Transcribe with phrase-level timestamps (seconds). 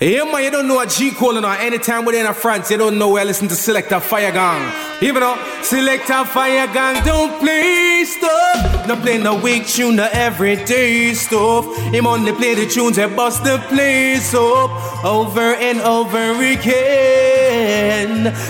[0.00, 1.56] Yeah, man, you don't know what G calling on.
[1.58, 4.72] Anytime we're in France, you don't know where listen to Selector Fire Gang.
[5.00, 8.88] Even though Selector Fire Gang don't play stuff.
[8.88, 11.64] No play no weak tune, no everyday stuff.
[11.92, 17.33] Him only play the tunes that bust the place up over and over again.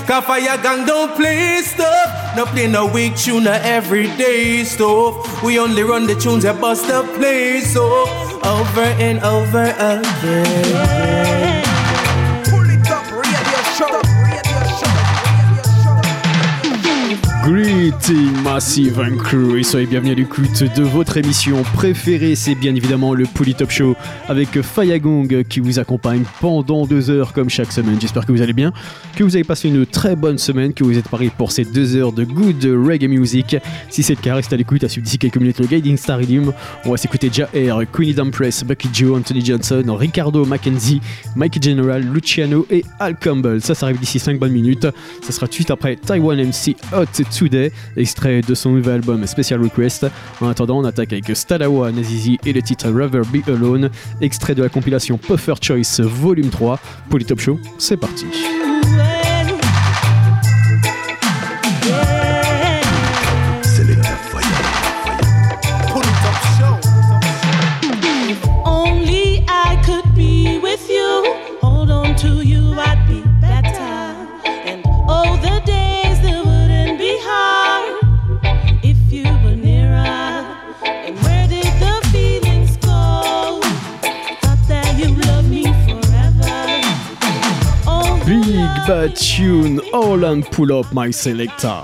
[0.06, 2.36] Cause Fire Gang don't play stuff.
[2.36, 5.42] No play no weak tune, no everyday stuff.
[5.42, 11.63] We only run the tunes that bust the place up over and over again.
[17.44, 22.74] Greeting Massive and Crew et soyez bienvenus à l'écoute de votre émission préférée, c'est bien
[22.74, 23.96] évidemment le Polytop Show
[24.30, 27.98] avec Fayagong qui vous accompagne pendant deux heures comme chaque semaine.
[28.00, 28.72] J'espère que vous allez bien,
[29.14, 31.96] que vous avez passé une très bonne semaine, que vous êtes parés pour ces deux
[31.96, 33.58] heures de good reggae music.
[33.90, 36.50] Si c'est le cas, restez à l'écoute, à suivre d'ici quelques minutes le Guiding Staridium.
[36.86, 41.02] On va s'écouter déjà Air, Queenie Dumpress, Bucky Joe, Anthony Johnson, Ricardo Mackenzie,
[41.36, 43.60] Mike General, Luciano et Al Campbell.
[43.60, 44.86] Ça, ça arrive d'ici 5 bonnes minutes.
[45.20, 47.04] Ça sera tout de suite après Taiwan MC Hot
[47.36, 50.06] Today, extrait de son nouvel album Special Request.
[50.40, 53.90] En attendant, on attaque avec Stadawa, Nazizi et le titre Rather Be Alone,
[54.20, 56.78] extrait de la compilation Puffer Choice Volume 3.
[57.10, 58.26] Polytop Show, c'est parti.
[88.86, 91.82] Bad tune, all and pull up my selector.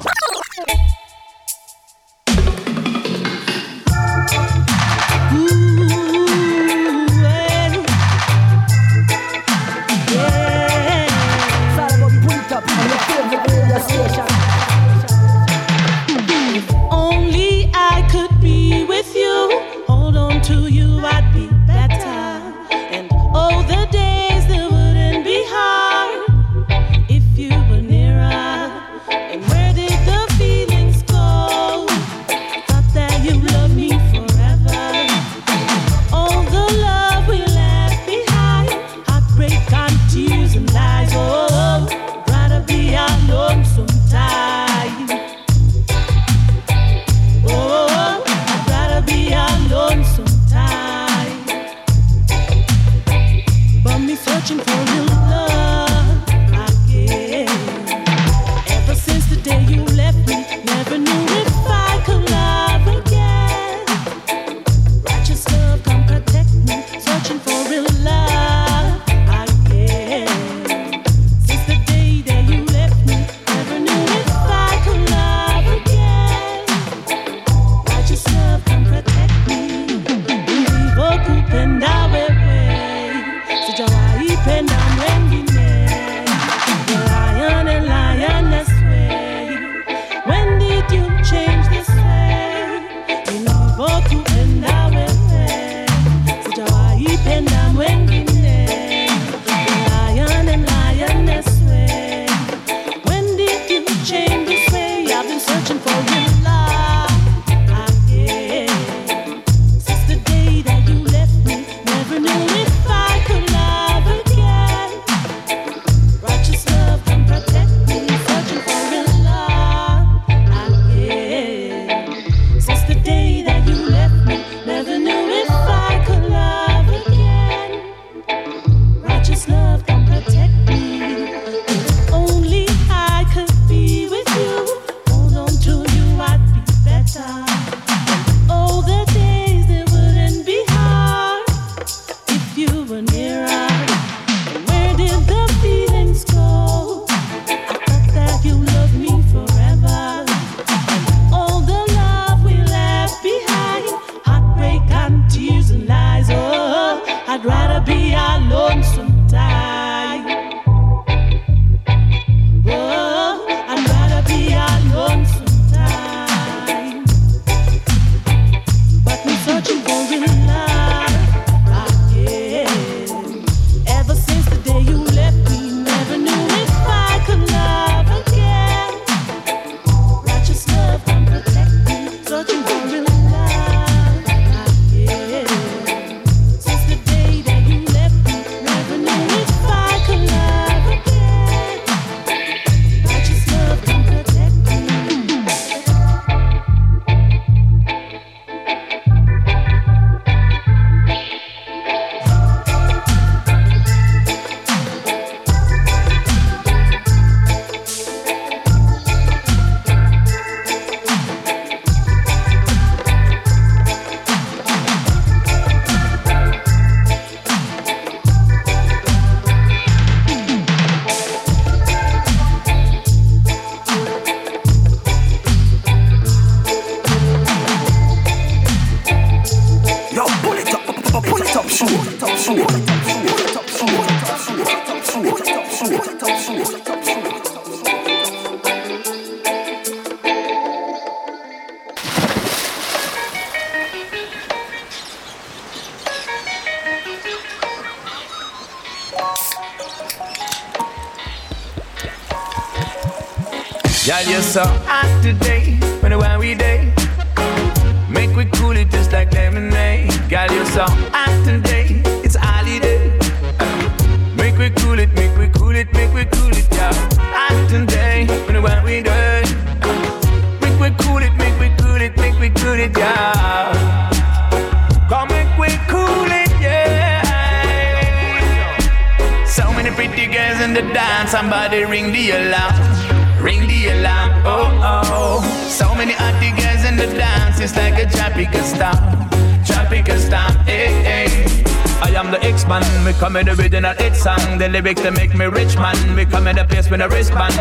[294.80, 297.52] Lyrics they make me rich man, we come in the place with a wristband.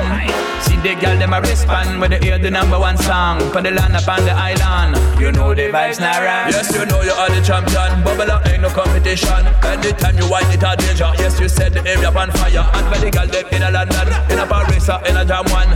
[0.63, 3.39] See the girl them a wristband, when they hear the number one song.
[3.51, 6.85] For the land up on the island, you know the vibes not right Yes, you
[6.85, 9.43] know you are the champion, bubble up ain't no competition.
[9.63, 12.65] Anytime you whine it a danger, yes you set the area on fire.
[12.73, 15.43] And for the girl them in a London, in a Paris or in a Jam
[15.51, 15.67] one.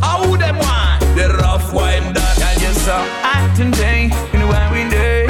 [0.00, 1.00] How them want?
[1.18, 2.94] The rough wine done Girl you so
[3.56, 5.26] today, you know why we day.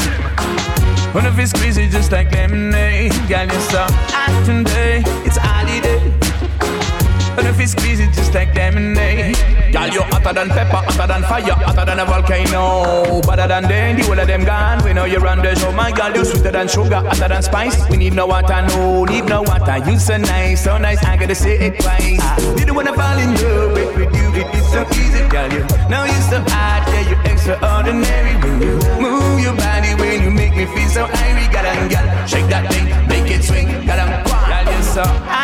[1.15, 3.13] One of his squeezy just like lemonade.
[3.29, 3.87] Girl, you're so
[8.29, 9.37] just like lemonade.
[9.73, 13.21] Girl, you're hotter than pepper, hotter than fire, hotter than a volcano.
[13.23, 14.85] Better than them, the whole of them gone.
[14.85, 15.73] We know you run the show.
[15.73, 17.77] My girl, you're sweeter than sugar, hotter than spice.
[17.89, 19.79] We need no water, no, need no water.
[19.79, 22.21] You so nice, so nice, I gotta say it twice.
[22.57, 25.53] Didn't wanna fall in love with, you, it is so easy, girl.
[25.53, 30.31] You know you're so hot, yeah, you're extraordinary when you move your body when you
[30.31, 31.47] make me feel so angry.
[31.53, 33.69] Got on, girl, shake that thing, make it swing.
[33.87, 35.38] Got on, girl, you're so hot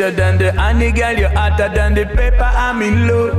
[0.00, 2.42] Sweeter than the honey, girl, you're hotter than the pepper.
[2.42, 3.36] I'm in love,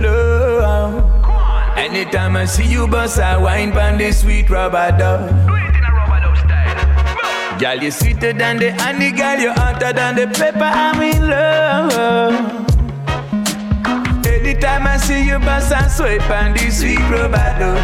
[0.00, 1.76] love.
[1.76, 5.30] Anytime I see you, boss, I wine pan the sweet rubber dove.
[7.58, 10.62] Girl, you're sweeter than the honey, girl, you're hotter than the pepper.
[10.62, 11.92] I'm in love.
[14.24, 17.82] Anytime I see you, bust I sweat pan the sweet rubber dove.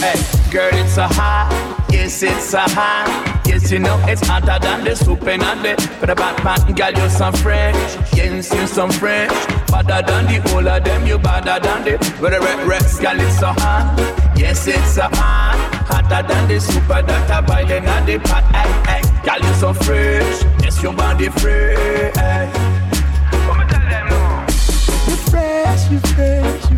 [0.00, 1.52] Hey, girl, it's a hot,
[1.90, 3.39] yes, it's a hot.
[3.68, 5.76] You know it's hotter than the soup in a day.
[6.00, 7.76] But the Batman girl, you some French.
[8.14, 9.32] Yes, you some French.
[9.70, 12.16] Better than the whole of them, you better than the.
[12.20, 13.94] But the red Rex girl, it's so hot.
[14.36, 15.56] Yes, it's so hot.
[15.86, 18.44] Hotter than the super that I buy in the pot.
[18.54, 20.42] Hey, hey, girl, you so fresh.
[20.62, 22.14] Yes, your body fresh.
[23.30, 24.46] Come tell them no.
[25.08, 26.69] You fresh, you fresh,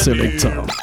[0.00, 0.79] selector.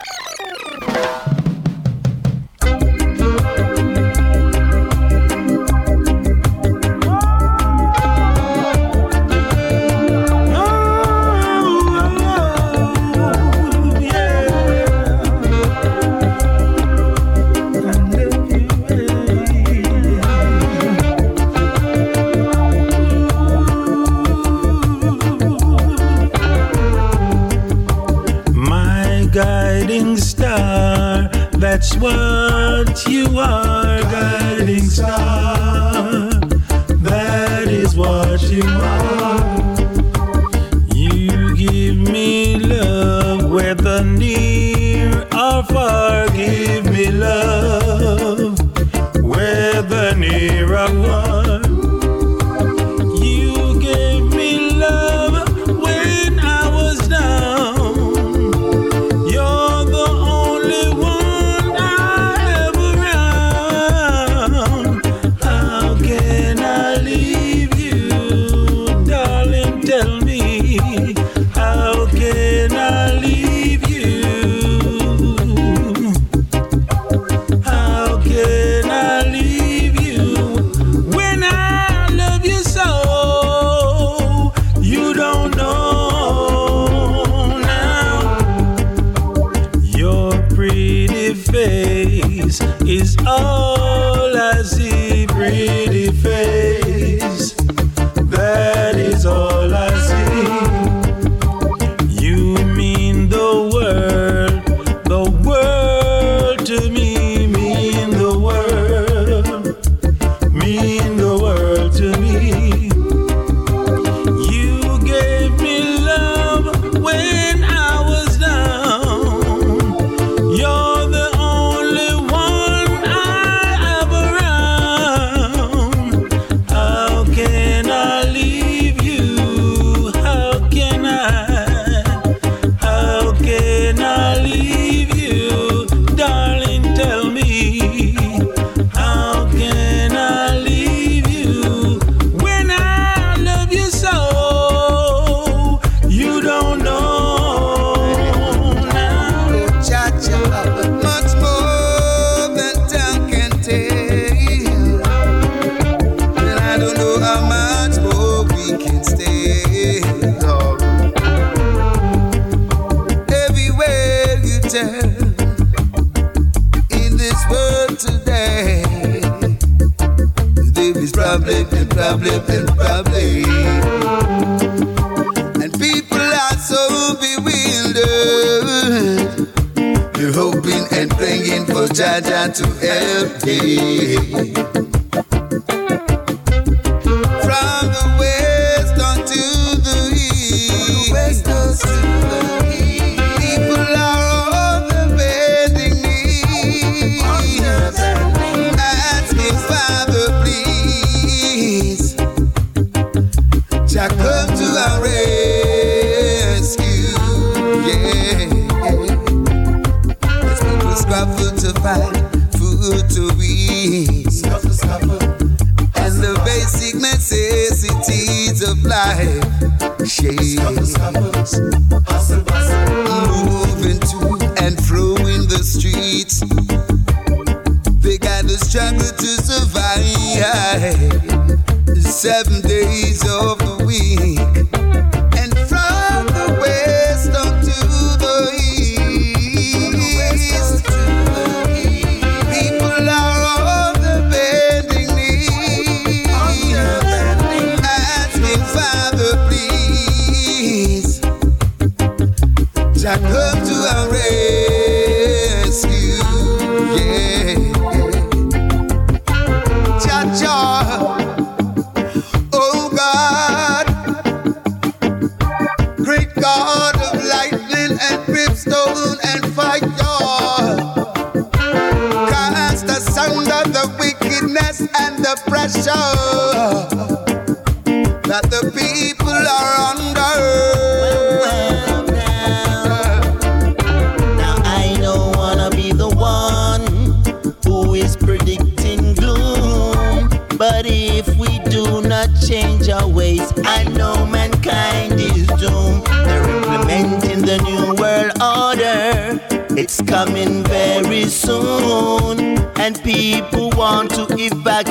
[303.77, 304.87] Who said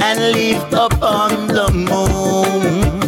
[0.00, 0.14] I
[0.70, 2.99] told the so.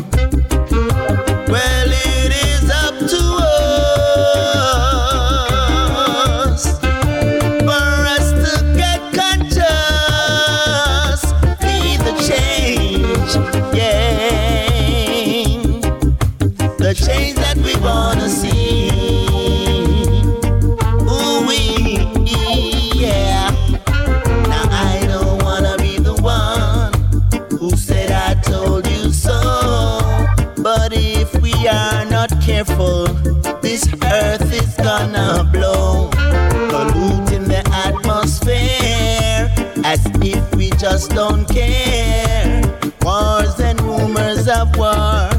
[40.93, 42.61] Just don't care.
[43.01, 45.31] Wars and rumors of war,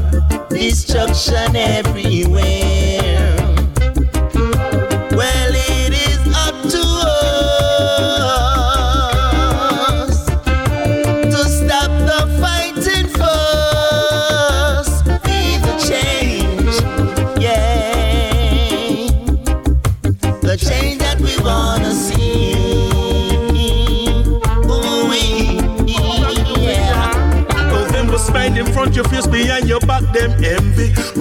[0.50, 2.63] destruction everywhere.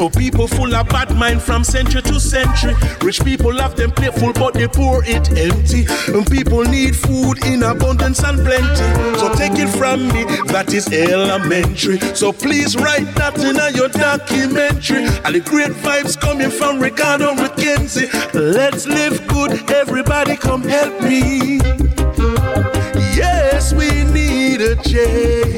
[0.04, 2.76] Oh people full of bad mind from century to century.
[3.02, 5.86] Rich people have them plate full but they pour it empty.
[6.12, 9.18] And people need food in abundance and plenty.
[9.18, 12.00] So take it from me, that is elementary.
[12.16, 15.06] So please write that in your documentary.
[15.24, 21.60] All the great vibes coming from Ricardo McKenzie Let's live good, everybody come help me.
[23.16, 25.53] Yes, we need a change.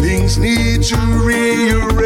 [0.00, 1.98] Things need to rearrange.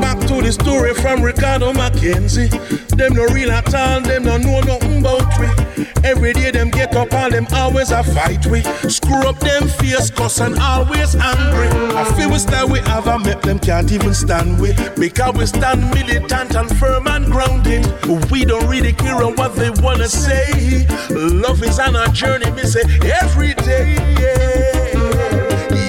[0.00, 2.48] Back to the story from Ricardo Mackenzie.
[2.96, 5.63] Them no real at all, them no know nothing about we.
[6.04, 8.60] Every day them get up and them always a fight we.
[8.90, 11.68] Screw up them face, cuss and always angry.
[11.96, 14.74] I feel we style we have a make them can't even stand we.
[14.96, 17.86] Because we stand militant and firm and grounded.
[18.30, 20.86] We don't really care what they wanna say.
[21.08, 22.82] Love is on our journey, me say
[23.22, 23.94] every day.
[24.20, 24.74] Yeah.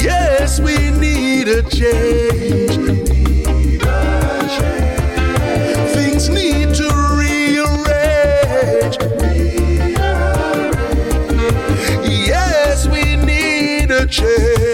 [0.02, 2.85] Yes, we need a change.
[14.16, 14.65] Change.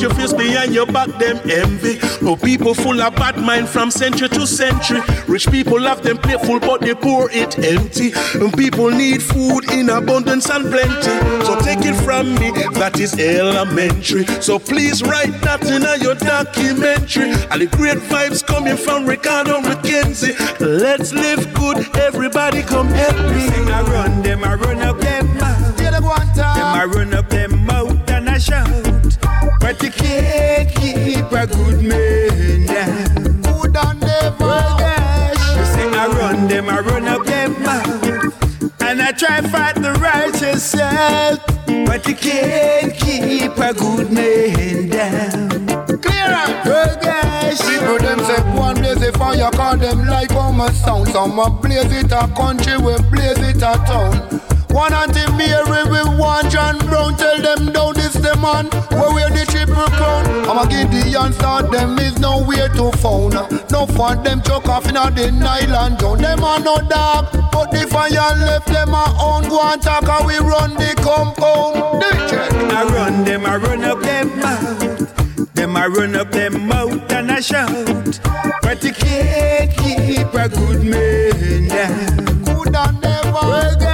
[0.00, 1.98] Smile your face behind your back them envy.
[2.22, 5.00] Oh, people full of bad mind from century to century.
[5.28, 8.12] Rich people have them playful, but they pour it empty.
[8.34, 11.44] And people need food in abundance and plenty.
[11.44, 14.24] So take it from me, that is elementary.
[14.40, 17.32] So please write that in your documentary.
[17.50, 20.34] All the great vibes coming from Ricardo McKenzie.
[20.60, 23.48] Let's live good, everybody come help me.
[23.70, 25.76] I run them, I run up them mouth.
[25.76, 29.29] Them I run up them mouth and I shout.
[29.60, 33.42] But you can't keep a good man down.
[33.42, 34.36] Good and never.
[34.40, 35.56] Oh gosh.
[35.56, 38.82] You say I run them, I run up them mouth.
[38.82, 41.38] And I try fight the righteous side.
[41.86, 45.66] But you can't keep a good man down.
[46.00, 46.66] Clear up.
[46.66, 47.60] Oh gosh.
[47.60, 51.08] People them say one blaze it fire, call them like how a sound.
[51.08, 54.40] Some a blaze it a country, we blaze it a town.
[54.70, 59.30] One anti Mary with one John Brown, tell them down this the man, where wear
[59.30, 60.24] the triple crown.
[60.48, 63.34] I'ma give the answer, them is nowhere to found.
[63.70, 66.18] No for them choke off in a the nylon down.
[66.18, 69.48] Them are no dark, but the fire left them a own.
[69.48, 72.00] Go and talk how we run the compound.
[72.00, 72.52] The check.
[72.72, 75.54] I run them, I run up them mouth.
[75.54, 78.20] Them I run up them mouth and I shout.
[78.62, 82.44] But you can't keep a good man down.
[82.44, 83.89] Good and never.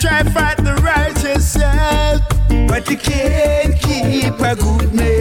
[0.00, 2.20] Try fight the righteous side.
[2.68, 5.19] But you can't keep a good man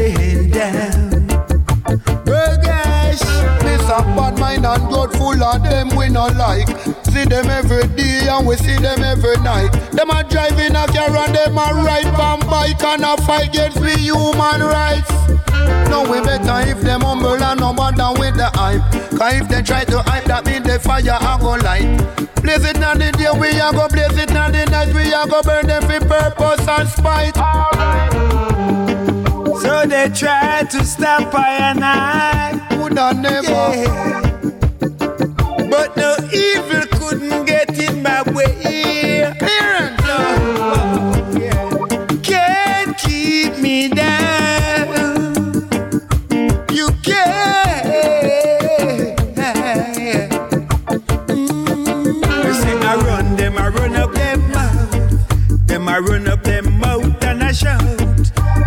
[5.39, 6.67] full of them we not like.
[7.05, 9.71] See them every day and we see them every night.
[9.91, 13.79] Them a driving a car and them a ride on bike and a fight against
[13.79, 15.09] the human rights.
[15.89, 18.81] No, we better if them humble and no bother with the hype.
[19.17, 21.97] Cause if they try to hype, that mean the fire a go light.
[22.41, 24.93] Blaze it now the day, we a go blaze it now the night.
[24.93, 27.35] We a go burn them for purpose and spite.
[29.61, 32.77] So they try to stop I and I.
[32.77, 33.49] Woulda never.
[33.49, 34.28] Yeah.
[35.69, 39.31] But no evil couldn't get in my way.
[39.39, 40.03] Parents.
[40.03, 41.13] No.
[42.23, 44.87] Can't keep me down.
[46.71, 47.85] You can't.
[51.27, 52.53] Mm.
[52.61, 55.67] Say I run them, I run up them mouth.
[55.67, 57.83] Them I run up them mouth and I shout.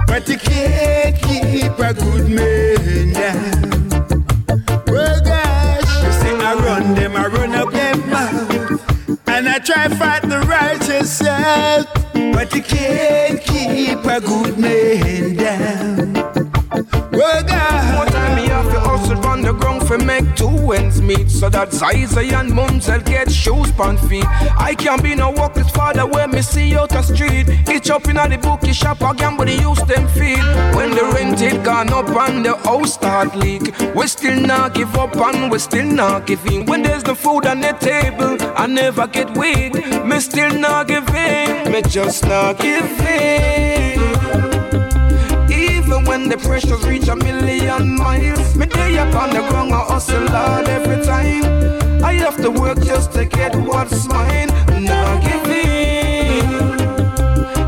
[0.07, 2.62] But you can't keep a good man
[9.65, 11.19] try fight the righteous.
[12.33, 16.15] But you can't keep a good man down.
[17.13, 17.83] Reggae.
[17.83, 17.92] More
[20.37, 21.31] two ends meet.
[21.31, 24.25] So that Zizay and will get shoes on feet.
[24.57, 27.49] I can't be no workless father when me see out the street.
[27.69, 30.45] Each up in the bookie shop again, but they use them feet.
[30.77, 33.63] When the rent it gone up and the house start leak.
[33.95, 36.67] We still not give up and we still not give in.
[36.67, 39.75] When there's no food on the table, I never get weak.
[40.05, 41.73] Me still not give in.
[41.73, 43.92] Me just not give in.
[46.33, 50.67] The pressures reach a million miles, me day up on the ground, I hustle hard
[50.67, 51.45] every time.
[52.03, 54.49] I have to work just to get what's mine.
[54.83, 56.41] Not give in.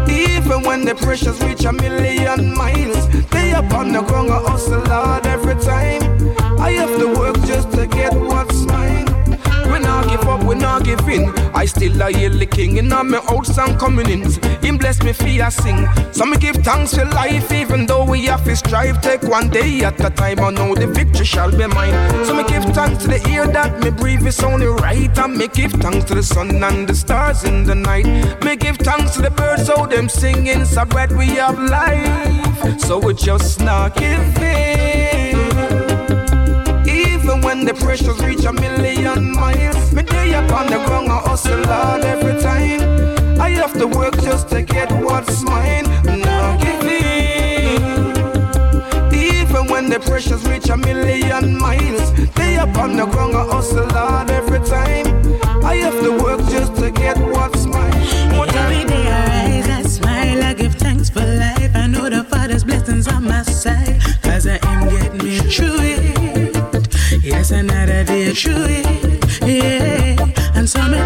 [0.09, 4.81] Even when the pressures reach a million miles, day up on the ground, I hustle
[4.87, 6.01] hard every time.
[6.59, 8.54] I have to work just to get what's
[10.27, 11.29] up, we not give in.
[11.55, 14.23] I still a hear the king, and I'm my old song coming in.
[14.63, 15.87] Him bless me for a sing.
[16.13, 19.01] So me give thanks for life, even though we have to strive.
[19.03, 21.95] Take one day at a time, I know the victory shall be mine.
[22.25, 25.17] So me give thanks to the ear that me breathe is only right.
[25.19, 28.07] And me give thanks to the sun and the stars in the night.
[28.45, 32.81] Me give thanks to the birds, so them singing, so glad we have life.
[32.81, 34.94] So we just not give in.
[37.55, 41.65] When the pressures reach a million miles, me day up on the ground, I hustle
[41.65, 42.81] hard every time.
[43.41, 45.85] I have to work just to get what's mine.
[46.05, 47.81] Not give in.
[49.15, 53.89] Even when the pressures reach a million miles, day up on the ground, I hustle
[53.89, 55.07] hard every time.
[55.65, 58.37] I have to work just to get what's mine.
[58.37, 61.71] What Every day I smile, I give thanks for life.
[61.77, 64.59] I know the Father's blessings on my side, cause I
[67.45, 68.87] Yes, another day through it,
[69.47, 70.17] yeah.
[70.55, 70.97] And so me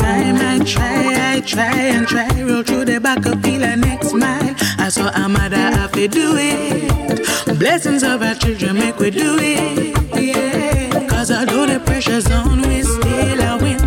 [0.00, 4.14] time, I try, I try and try, roll through the back of feel the next
[4.14, 4.54] mile.
[4.78, 7.58] I saw a mother have to do it.
[7.58, 11.08] Blessings of our children make we do it, yeah.
[11.08, 13.78] Cause although the pressure's on, we still a win.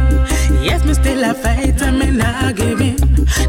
[0.64, 2.98] Yes, me still a fight and me not give in.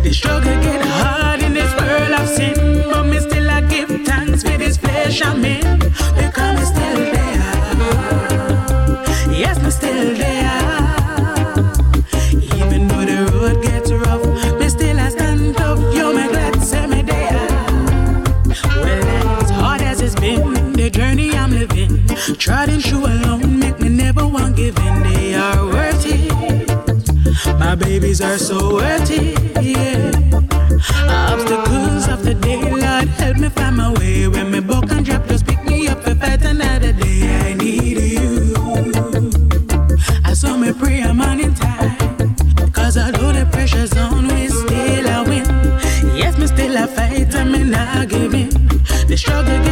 [0.03, 4.43] The struggle get hard in this world of sin, but me still a give thanks
[4.45, 5.79] for this flesh I'm in,
[6.17, 6.36] because
[27.79, 29.11] Babies are so worth.
[29.11, 30.11] Yeah.
[31.09, 34.29] Obstacles of the day, Lord, help me find my way.
[34.29, 37.49] When me buck and drop, just pick me up and fight another day.
[37.49, 38.55] I need you.
[40.25, 42.37] I saw me pray, I'm on in time.
[42.73, 45.47] Cause although the pressure's on, we still a win.
[46.17, 48.51] Yes, me still a fight and me not give in.
[49.07, 49.66] The struggle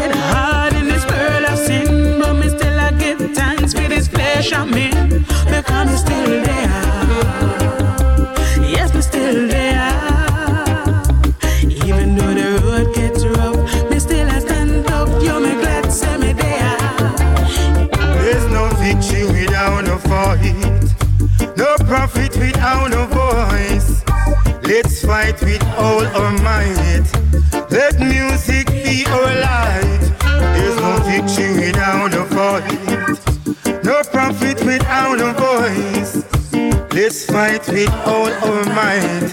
[25.85, 27.07] all our might.
[27.70, 30.03] Let music be our light.
[30.55, 36.12] There's no victory without a fight, no profit without a voice.
[36.94, 39.31] Let's fight with all our might.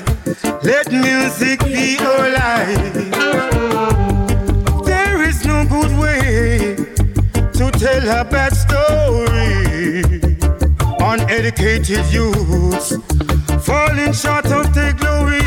[0.64, 2.94] Let music be our light.
[4.92, 6.76] There is no good way
[7.60, 10.04] to tell a bad story.
[11.12, 12.88] Uneducated youths
[13.66, 15.41] falling short of their glory.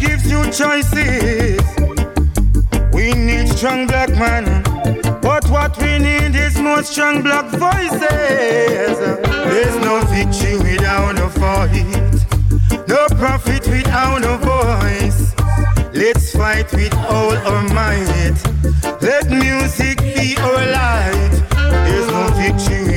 [0.00, 1.60] Gives you choices.
[2.92, 4.62] We need strong black man,
[5.20, 8.98] but what we need is more strong black voices.
[9.50, 15.34] There's no victory without a fight, no profit without a voice.
[15.92, 18.38] Let's fight with all our might.
[19.02, 21.32] Let music be our light.
[21.84, 22.89] There's no victory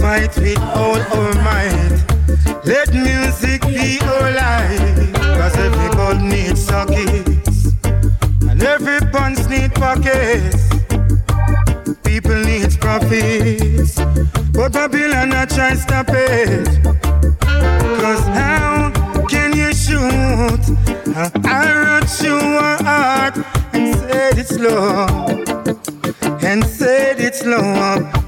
[0.00, 1.98] fight with all our might.
[2.64, 5.12] Let music be our light.
[5.38, 7.72] Cause every gold needs sockets,
[8.48, 10.68] and every pants need pockets.
[12.04, 13.96] People need profits,
[14.52, 16.68] but Babylon not try stop it.
[18.00, 18.92] Cause how
[19.28, 20.62] can you shoot
[21.16, 23.36] an arrow through a heart
[23.72, 25.06] and say it's slow?
[26.42, 28.27] And say it's slow.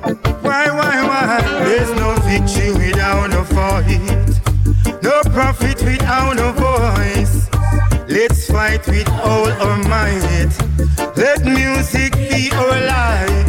[1.38, 4.00] There's no victory without a fight.
[5.00, 7.48] No profit without a voice.
[8.08, 10.50] Let's fight with all our might.
[11.16, 13.46] Let music be our light.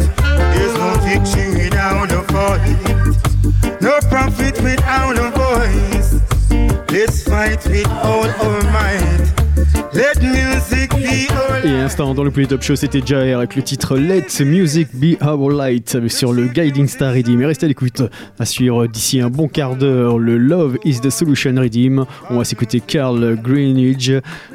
[0.54, 3.80] There's no victory without a fight.
[3.80, 6.20] No profit without a voice.
[6.88, 9.32] Let's fight with all our might.
[9.92, 10.81] Let music
[11.64, 15.22] Et instant dans le plus top show, c'était Jair avec le titre Let Music Be
[15.22, 17.40] Our Light sur le Guiding Star Redeem.
[17.40, 18.02] Et restez à l'écoute.
[18.38, 22.04] À suivre d'ici un bon quart d'heure, le Love is the Solution Redeem.
[22.30, 24.10] On va s'écouter Carl Greenwich,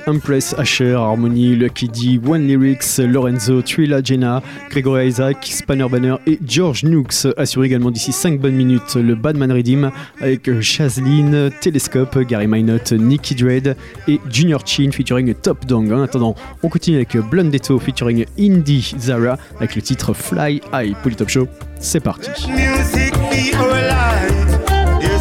[0.06, 6.40] Impress Asher, Harmony, Lucky D, One Lyrics, Lorenzo, Twila Jenna, Gregory Isaac, Spanner Banner et
[6.46, 7.28] George Nooks.
[7.38, 13.36] Assurez également d'ici 5 bonnes minutes le Badman Redeem avec Shazlin, Telescope, Gary Minot, Nicky
[13.36, 13.78] Dread
[14.08, 15.92] et Junior Chin featuring Top Dog.
[15.92, 20.96] En attendant, on continue avec Blundetto featuring Indie Zara avec le titre Fly High.
[21.02, 21.48] Pour Top Show,
[21.80, 22.30] c'est parti.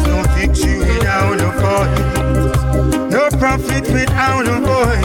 [0.09, 1.57] no victory without
[3.37, 4.96] profit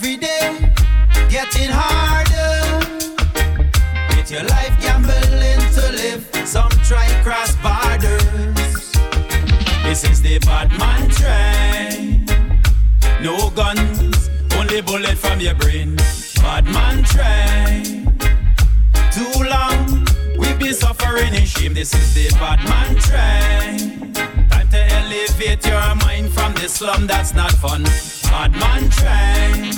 [0.00, 0.72] every day
[1.28, 2.80] getting harder.
[4.14, 6.48] Get your life gambling to live.
[6.48, 8.92] Some try cross borders.
[9.84, 12.24] This is the bad man train.
[13.22, 15.96] No guns, only bullet from your brain.
[16.36, 18.16] Bad man train.
[19.12, 20.06] Too long,
[20.38, 21.74] we've been suffering in shame.
[21.74, 24.14] This is the bad man train.
[24.48, 27.84] Time to elevate your mind from the slum, that's not fun.
[28.30, 29.74] Bad man train.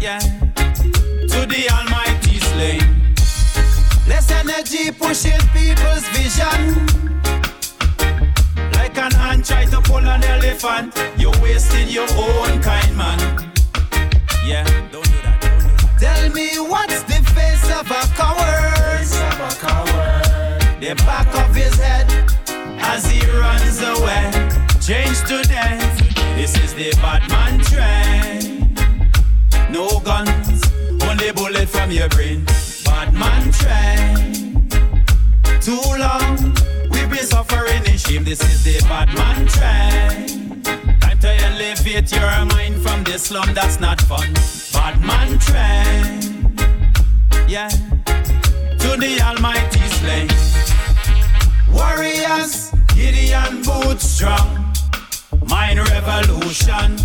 [0.00, 0.18] Yeah.
[0.18, 2.82] To the almighty slain.
[4.08, 6.86] Less energy pushing people's vision.
[8.72, 10.94] Like an ant try to pull an elephant.
[11.16, 13.18] You're wasting your own kind, man.
[14.44, 15.40] Yeah, don't do that.
[15.40, 15.98] Don't do that.
[16.00, 18.40] Tell me what's the face of a coward?
[20.80, 22.10] The back of his head
[22.80, 24.32] as he runs away.
[24.80, 25.99] Change to death.
[26.40, 28.74] This is the bad man train.
[29.70, 30.64] No guns,
[31.04, 32.46] only bullet from your brain.
[32.82, 34.66] Bad man train.
[35.60, 36.56] Too long,
[36.88, 38.24] we've been suffering in shame.
[38.24, 40.62] This is the bad man train.
[41.00, 44.32] Time to elevate your mind from the slum, that's not fun.
[44.72, 46.56] Bad man train.
[47.46, 47.68] Yeah.
[47.68, 50.30] To the almighty slain.
[51.70, 54.69] Warriors, Gideon boots strong.
[55.50, 56.96] Mind revolution.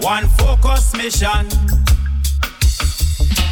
[0.00, 1.46] One focus mission.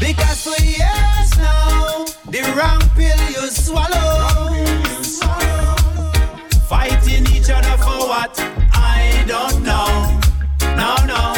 [0.00, 4.50] Because for years now, the wrong pill you swallow.
[6.68, 8.34] Fighting each other for what?
[8.72, 10.20] I don't know.
[10.76, 11.33] No, no.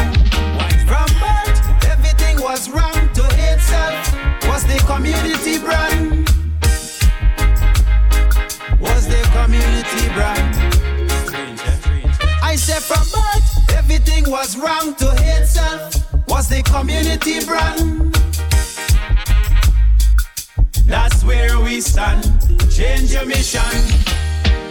[12.66, 15.94] Said from birth, everything was wrong to itself.
[16.26, 18.12] Was the community brand?
[20.84, 22.24] That's where we stand.
[22.68, 23.60] Change your mission.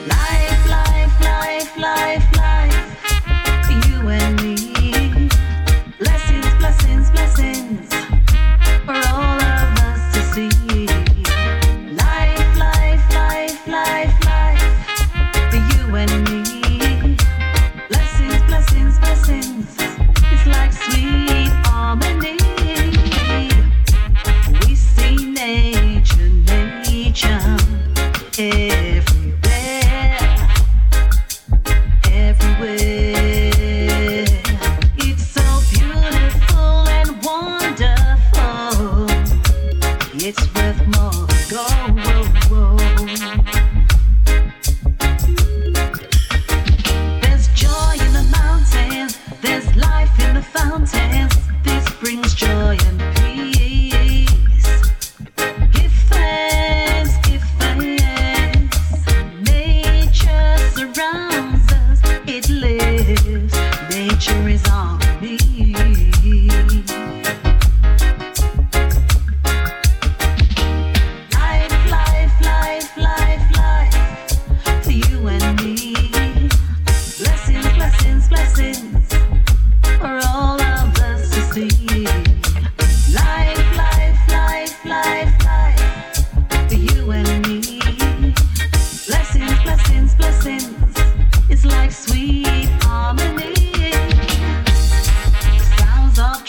[0.09, 3.87] Life, life, life, life, life.
[3.87, 4.54] You and me.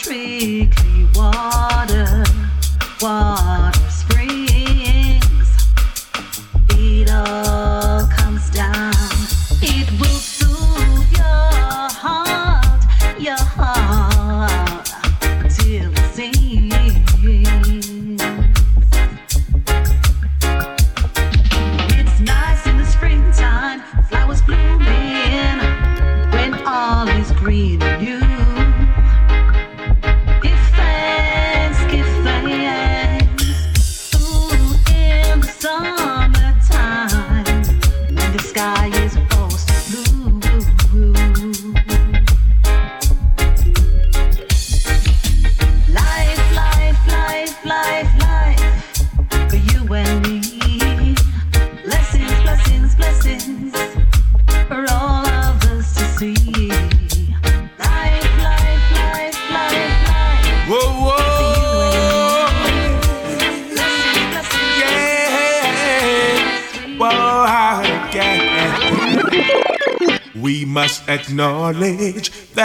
[0.06, 0.85] freak.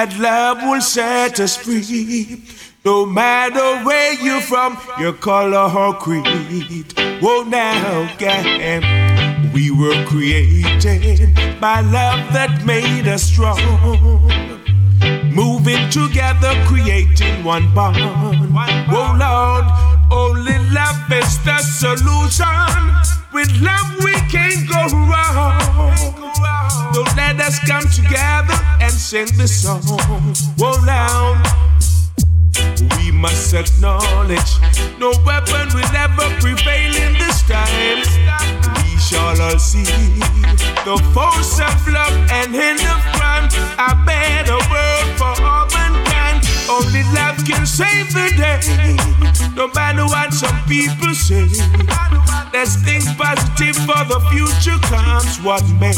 [0.02, 2.41] That love will set us free.
[2.84, 6.93] No matter where you're from, your color or creed.
[7.22, 8.82] Oh, now, again,
[9.54, 13.62] we were created by love that made us strong.
[15.32, 17.97] Moving together, creating one bond.
[18.02, 19.66] Oh, Lord,
[20.12, 22.82] only love is the solution.
[23.32, 25.70] With love, we can't go wrong.
[27.32, 29.79] Let us come together and sing this song.
[30.59, 31.39] Oh, now.
[32.97, 34.51] We must acknowledge
[34.99, 38.03] no weapon will ever prevail in this time.
[38.84, 39.88] We shall all see
[40.84, 43.47] the force of love and end of crime.
[43.79, 46.43] A better world for all mankind.
[46.67, 48.59] Only love can save the day.
[49.55, 51.47] No matter what some people say.
[52.51, 55.95] Let's think positive for the future comes what may.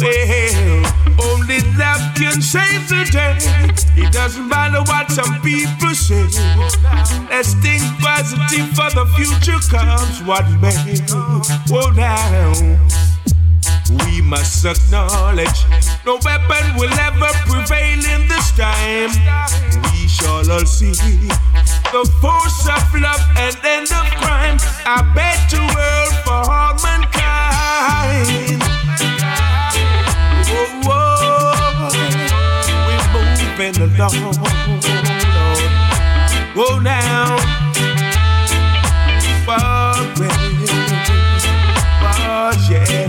[0.00, 0.92] Well,
[1.28, 3.36] only love can save the day.
[4.02, 6.24] It doesn't matter what some people say.
[7.28, 10.96] Let's think positive for the future comes what may.
[11.12, 12.52] Oh, now.
[14.06, 15.66] We must acknowledge
[16.06, 19.10] no weapon will ever prevail in this time.
[19.92, 20.92] We shall all see
[21.92, 24.56] the force of love and end of crime.
[24.86, 28.69] A better world for all mankind.
[34.00, 34.20] Along.
[34.22, 35.62] Lord.
[36.56, 37.36] Oh, now.
[39.44, 40.36] Progress.
[42.02, 43.06] Oh, yeah.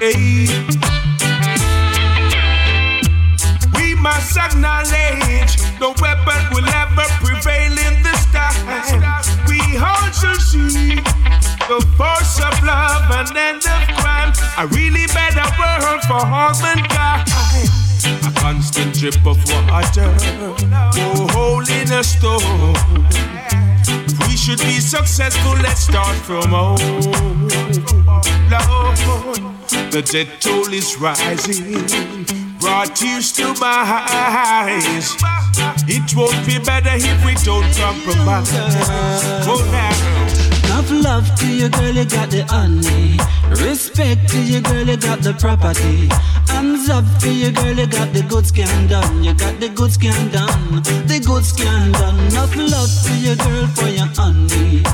[0.00, 0.48] Hey.
[3.76, 6.25] We must acknowledge no weapon
[14.58, 17.28] A really better world for all mankind.
[18.24, 20.14] A constant drip of water,
[20.96, 22.74] oh, hole in a stone.
[23.86, 27.48] If we should be successful, let's start from home.
[29.90, 32.24] The dead toll is rising,
[32.58, 35.14] brought tears to my eyes.
[35.86, 38.52] It won't be better if we don't compromise.
[39.46, 40.25] Oh, now.
[40.76, 43.16] Enough love to you, girl, you got the honey.
[43.64, 46.06] Respect to you, girl, you got the property.
[46.52, 49.24] Hands up for you, girl, you got the good scan done.
[49.24, 50.82] You got the good scan done.
[51.08, 52.18] The good scan done.
[52.28, 54.84] Enough love to you, girl, for your honey.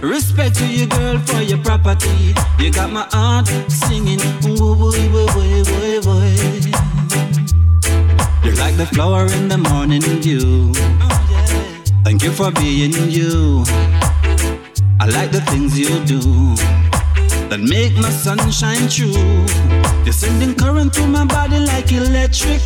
[0.00, 2.32] Respect to you, girl, for your property.
[2.58, 4.20] You got my heart singing.
[4.40, 6.32] Woo, woo, woo, woo, woo, woo.
[8.42, 10.72] You're like the flower in the morning dew.
[11.02, 13.66] Oh, Thank you for being you.
[14.98, 16.20] I like the things you do
[17.48, 19.12] that make my sunshine true.
[20.04, 22.60] You're sending current through my body like electric.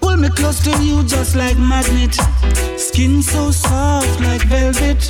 [0.00, 2.14] Pull me close to you just like magnet.
[2.78, 5.06] Skin so soft like velvet.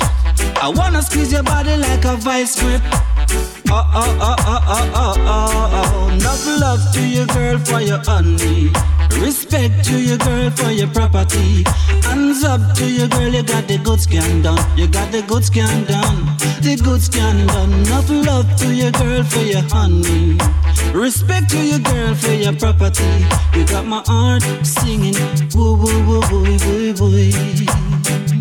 [0.61, 2.81] I wanna squeeze your body like a vice grip.
[3.71, 6.13] Oh, oh, oh, oh, oh, oh, oh, oh.
[6.13, 8.71] Enough love to you, girl, for your honey.
[9.17, 11.63] Respect to your girl, for your property.
[12.03, 14.59] Hands up to your girl, you got the good scan done.
[14.77, 16.25] You got the good scan done.
[16.61, 17.73] The good scan done.
[17.73, 20.37] Enough love to your girl, for your honey.
[20.93, 23.25] Respect to your girl, for your property.
[23.55, 25.15] You got my heart singing.
[25.53, 28.38] Woo, woo, woo, woo, woo, woo.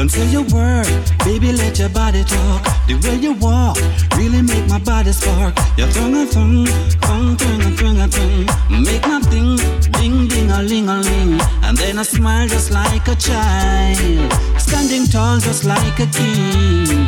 [0.00, 0.88] Don't say your word,
[1.26, 2.64] baby, let your body talk.
[2.86, 3.76] The way you walk
[4.16, 5.54] really make my body spark.
[5.76, 6.64] Your tongue a tongue,
[7.02, 8.46] tongue, tongue, a tongue, a tongue.
[8.82, 9.56] Make my thing,
[10.00, 11.38] ding, ding, a ling, a ling.
[11.64, 14.32] And then I smile just like a child.
[14.58, 17.06] Standing tall just like a king.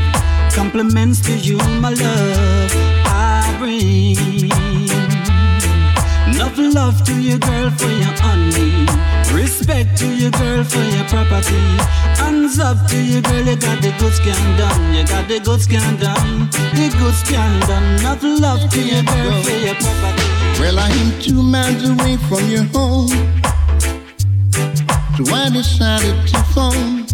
[0.53, 2.73] Compliments to you, my love,
[3.09, 4.53] I bring.
[6.35, 9.12] Enough love to you, girl, for your honey.
[9.33, 11.57] Respect to you, girl, for your property.
[12.21, 14.95] Hands up to you, girl, you got the good scan done.
[14.95, 16.49] You got the good scan done.
[16.51, 18.01] The good scan done.
[18.01, 20.23] Enough love to you, girl, for your property.
[20.61, 23.09] Well, I am two miles away from your home.
[25.17, 27.07] So I decided to phone.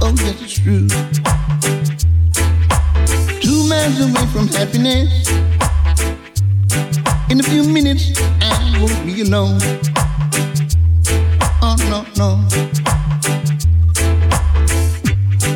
[0.00, 0.88] Oh, yes, it's true.
[3.40, 5.28] Two miles away from happiness.
[7.30, 8.18] In a few minutes,
[9.04, 9.58] be alone.
[11.60, 12.44] Oh, no, no.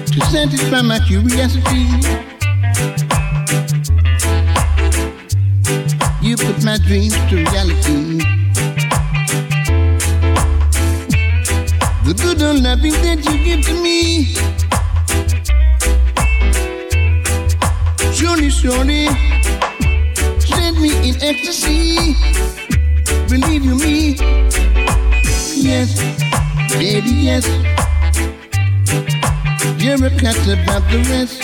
[0.06, 1.86] To satisfy my curiosity,
[6.20, 8.18] you put my dreams to reality.
[12.04, 14.42] The good and loving that you give to me
[18.62, 19.06] shorty.
[20.38, 22.61] Send me in ecstasy.
[23.32, 24.14] Believe you me?
[25.56, 25.96] Yes,
[26.74, 27.46] baby, yes.
[29.82, 31.40] You're a cat about the rest.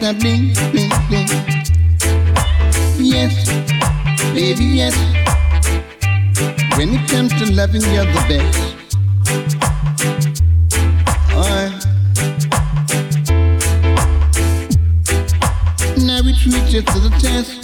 [0.00, 1.28] That bling, bling, bling.
[2.96, 3.34] Yes,
[4.32, 4.96] baby, yes.
[6.78, 8.70] When it comes to loving, you're the best.
[16.06, 17.59] Now we treat you to the test.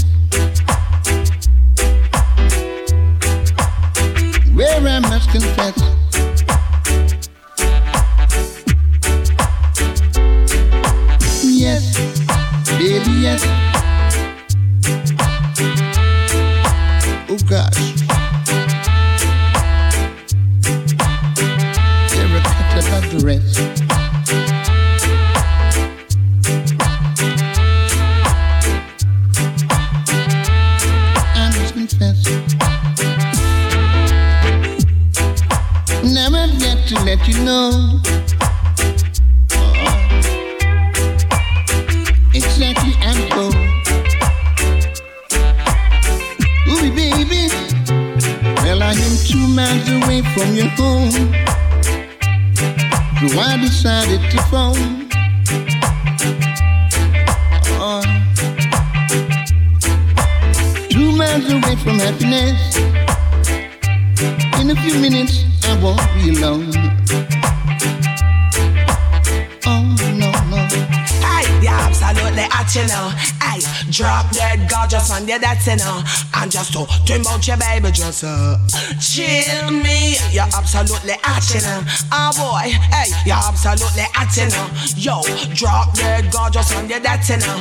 [46.97, 47.49] Baby.
[48.65, 51.11] Well, I am two miles away from your home.
[53.21, 55.09] So I decided to phone.
[57.79, 58.03] Oh.
[60.91, 62.61] Two miles away from happiness.
[64.61, 66.73] In a few minutes, I won't be alone.
[69.67, 69.85] Oh,
[70.23, 70.61] no, no.
[71.27, 73.36] Hey, you're absolutely hot, you know.
[73.57, 76.03] Hey, drop dead gorgeous on your that's know.
[76.35, 78.59] And just to dream about your baby, just uh,
[79.01, 80.17] chill me.
[80.31, 81.81] You're absolutely hot, you know.
[82.13, 84.69] Oh boy, hey, you're absolutely hot, you know.
[84.97, 85.23] Yo,
[85.55, 87.57] drop dead gorgeous on your that's know.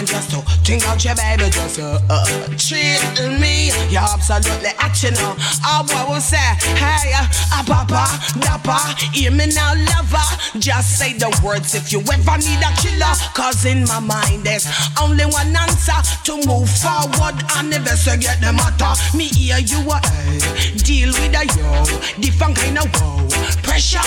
[0.00, 2.24] And just to think about your baby, just uh, uh
[2.56, 3.68] chill me.
[3.92, 5.36] You're absolutely hot, you know.
[5.60, 6.40] Oh boy, will say,
[6.80, 8.08] hey, uh, papa,
[8.40, 8.80] dappa,
[9.12, 10.24] hear me now, lover.
[10.58, 13.12] Just say the words if you ever need a killer.
[13.36, 14.64] Cause in my mind there's
[14.96, 18.96] only one answer to move forward and forget the matter.
[19.12, 21.84] Me hear you a hey, deal with a yo,
[22.24, 23.28] different kind of wow
[23.68, 24.00] pressure.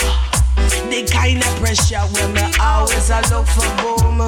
[0.56, 4.18] The kind of pressure when me always a look for boom.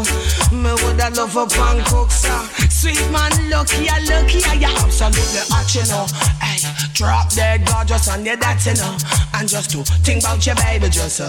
[0.62, 2.46] Me would a love for pancakes, uh.
[2.68, 6.06] Sweet man, look here, you absolutely hot, you know.
[6.40, 8.96] Hey, drop dead gorgeous on your that, you know.
[9.34, 11.28] And just to think about your baby, just uh,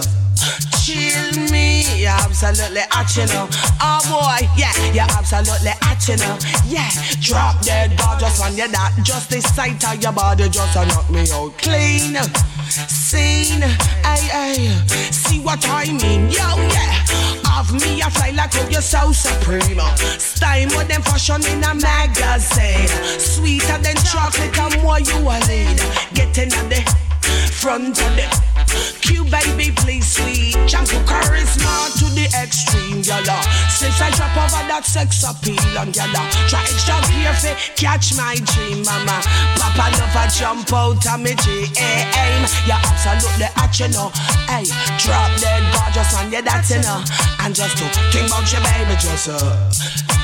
[0.80, 3.52] chill me, You're absolutely hot, you know.
[3.84, 6.40] Oh boy, yeah, you're absolutely hot, you know.
[6.64, 6.88] Yeah,
[7.20, 8.96] drop dead gorgeous on your that.
[9.04, 12.16] Just the sight of your body just uh, knock me out clean.
[12.88, 13.64] Scene,
[14.04, 14.56] ay, ay,
[15.12, 17.08] see what I mean, yo, yeah.
[17.58, 19.80] Of me, I fly like you're so supreme.
[20.20, 22.88] Style more than fashion in a magazine.
[23.18, 25.80] Sweeter than chocolate, and more you a lead.
[26.14, 26.82] Getting at the
[27.52, 28.28] front of the
[29.02, 30.56] Q baby, please sweet.
[30.68, 33.42] Jump to charisma to the extreme, yalla.
[33.72, 38.84] Since I drop over that sex appeal on yalla, try extra careful, catch my dream,
[38.84, 39.18] mama.
[39.58, 42.44] Papa love a jump out of me G aim.
[42.68, 44.12] You're absolutely hot, you know.
[44.48, 44.68] Hey,
[45.02, 47.02] drop dead gorgeous on your you know.
[47.42, 49.72] And just to think about your baby, just uh,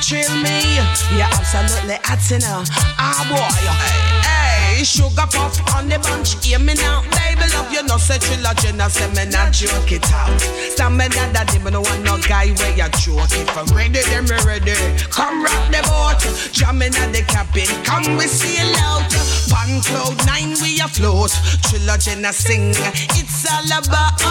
[0.00, 0.78] chill me.
[1.16, 2.62] You're absolutely hot, you know.
[3.00, 4.33] Ah boy, hey, hey,
[4.82, 7.46] sugar puff on the bunch, hear me now, baby.
[7.54, 10.40] Love you, no say trilogy, no say me not joke it out.
[10.72, 13.30] Stand me that daddy, me no want no guy where you joke.
[13.30, 14.74] If I'm ready, then me ready.
[15.12, 17.68] Come rock the boat, jamming at the cabin.
[17.84, 19.06] Come we sail out.
[19.52, 21.30] Pan cloud nine we afloat.
[21.68, 22.74] Trilogy na sing.
[23.14, 24.24] It's all about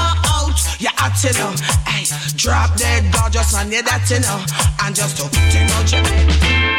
[0.83, 1.53] you hot, you know.
[1.87, 4.43] Hey, drop dead gorgeous on you that you know.
[4.83, 6.03] And just to about your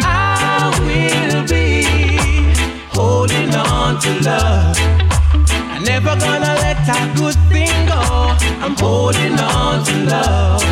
[0.05, 2.03] I will be
[2.95, 4.76] holding on to love.
[5.72, 8.01] I'm never gonna let a good thing go.
[8.64, 10.62] I'm holding on to love.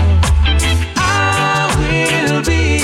[0.97, 2.81] I will be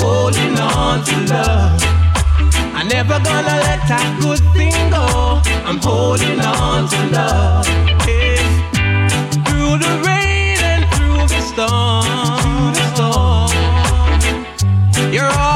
[0.00, 1.82] holding on to love.
[2.74, 5.40] I'm never gonna let a good thing go.
[5.68, 7.66] I'm holding on to love.
[8.06, 8.40] Yeah.
[9.46, 12.04] Through the rain and through the storm.
[12.42, 13.50] Through the storm.
[15.12, 15.49] You're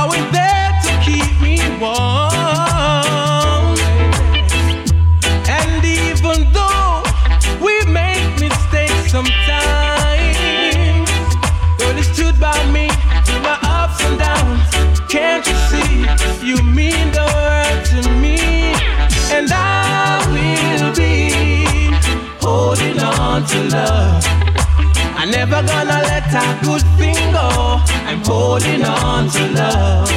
[25.47, 27.79] never gonna let a good thing go.
[28.09, 30.09] I'm holding on to love.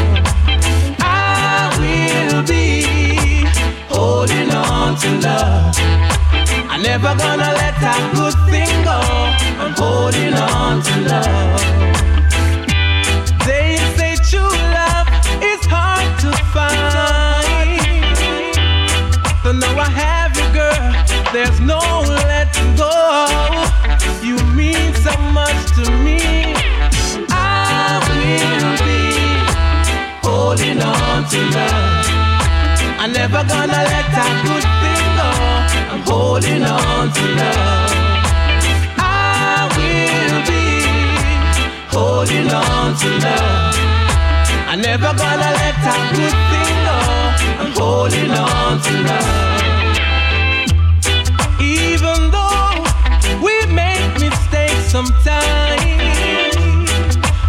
[1.02, 3.44] I will be
[3.90, 5.76] holding on to love.
[6.72, 9.00] I'm never gonna let that good thing go.
[9.62, 11.62] I'm holding on to love.
[13.46, 15.08] They say true love
[15.44, 18.16] is hard to find.
[19.44, 20.88] So now I have you, girl.
[21.34, 21.97] There's no
[25.78, 26.18] to me.
[27.30, 29.02] I will be
[30.26, 32.06] holding on to love.
[33.02, 35.30] I'm never gonna let that good thing go.
[35.94, 37.94] I'm holding on to love.
[38.98, 40.66] I will be
[41.94, 43.76] holding on to love.
[44.70, 46.98] I'm never gonna let that good thing go.
[47.62, 49.67] I'm holding on to love.
[54.88, 55.86] Sometimes,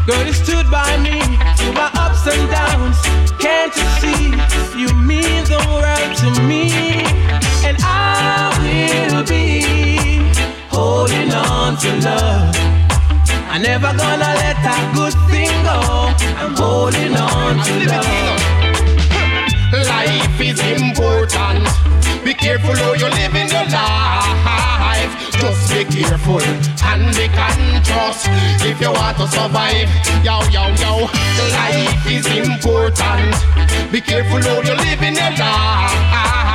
[0.07, 1.20] girl, you stood by me
[1.57, 2.99] through my ups and downs.
[3.39, 4.24] Can't you see?
[4.80, 6.70] You mean the world to me,
[7.64, 9.62] and I will be
[10.68, 12.57] holding on to love.
[13.51, 15.78] I'm never gonna let that good thing go.
[16.43, 18.59] I'm holding on to love.
[19.86, 21.68] Life is important.
[22.24, 24.78] Be careful how you live in your life.
[25.41, 28.26] Just be careful and be conscious
[28.64, 29.89] if you want to survive.
[30.24, 31.07] Yo, yo, yo.
[31.53, 33.34] Life is important.
[33.93, 36.47] Be careful how you live in your life.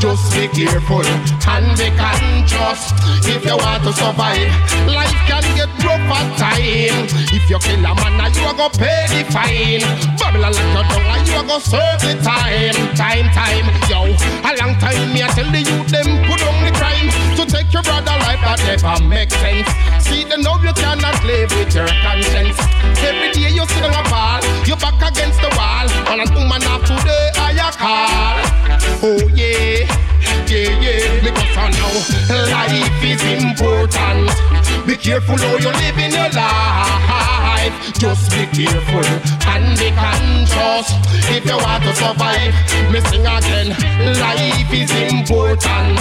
[0.00, 2.92] Just be careful and be conscious
[3.24, 4.52] if you want to survive.
[4.88, 7.08] Life can get rough at time.
[7.32, 9.84] If you kill a man, you are gonna pay the fine.
[10.18, 12.76] Babylon like you down, you are gonna serve the time.
[12.96, 14.12] Time, time, yo.
[14.44, 17.72] A long time, me I tell the youth them put on the crime to take
[17.72, 19.68] your brother life that never make sense.
[20.04, 22.58] See the know you cannot live with your conscience.
[23.00, 26.62] Every day you sit on a ball, you back against the wall, and a woman
[26.68, 28.36] up today I call.
[29.02, 29.53] Oh yeah.
[29.54, 29.86] você
[30.48, 31.94] Yeah, yeah, because I know
[32.50, 34.30] life is important.
[34.86, 37.74] Be careful how you live in your life.
[37.98, 39.06] Just be careful
[39.48, 40.92] and be conscious
[41.30, 42.52] if you want to survive.
[42.92, 43.72] Me sing again,
[44.20, 45.98] life is important.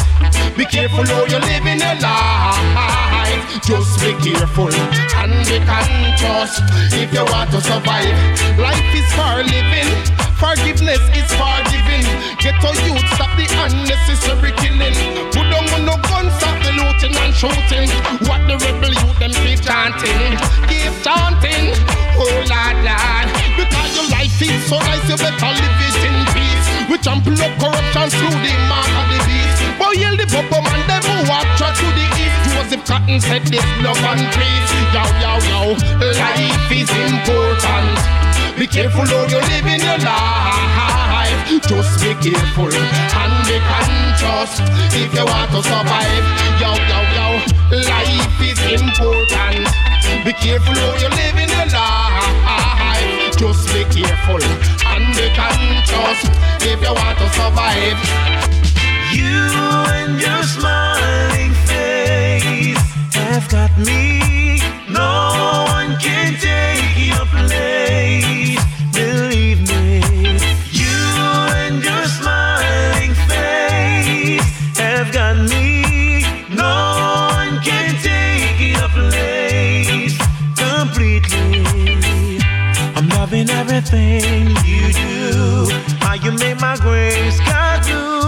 [0.58, 3.44] Be careful how you live in your life.
[3.64, 6.60] Just be careful and be conscious
[6.92, 8.12] if you want to survive.
[8.60, 9.90] Life is for living.
[10.36, 12.04] Forgiveness is for giving.
[12.44, 14.96] Get to youth, stop the unnecessary killing.
[15.32, 17.90] Put down on no gun, stop the looting and shooting.
[18.28, 20.38] What the rebel youth them keep chanting,
[20.70, 21.76] keep chanting.
[22.16, 26.68] Oh lad, lad, because your life is so nice, you better live it in peace.
[26.90, 29.58] We trample up corruption through the mark of the beast.
[29.80, 32.38] Boy, yell the papa man, them who walk to the east.
[32.54, 34.72] Joseph Cotton said this love and peace.
[34.94, 35.60] Yo, yo, yo,
[36.16, 37.98] life is important.
[38.58, 41.03] Be careful how you live in your life.
[41.68, 44.62] Just be careful and be conscious
[44.96, 46.26] if you want to survive.
[46.62, 47.28] Yo, yo, yo,
[47.84, 49.68] life is important.
[50.24, 53.38] Be careful how you live in your life.
[53.38, 54.44] Just be careful
[54.88, 56.20] and be conscious
[56.64, 58.00] if you want to survive.
[59.12, 59.44] You
[60.00, 62.78] and your smiling face
[63.16, 64.60] have got me.
[64.90, 68.73] No one can take your place.
[83.44, 85.68] I'm everything you do.
[86.00, 88.23] How you make my grace God do.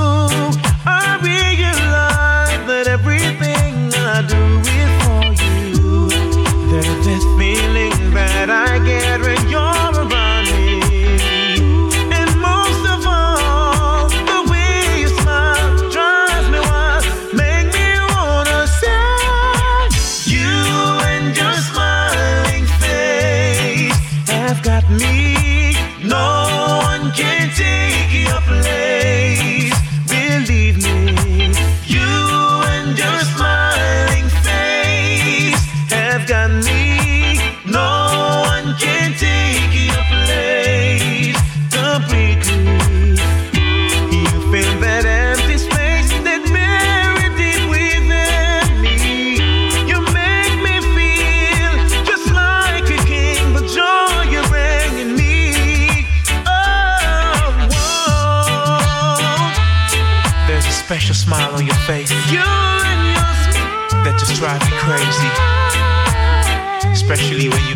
[67.15, 67.74] Especially when you.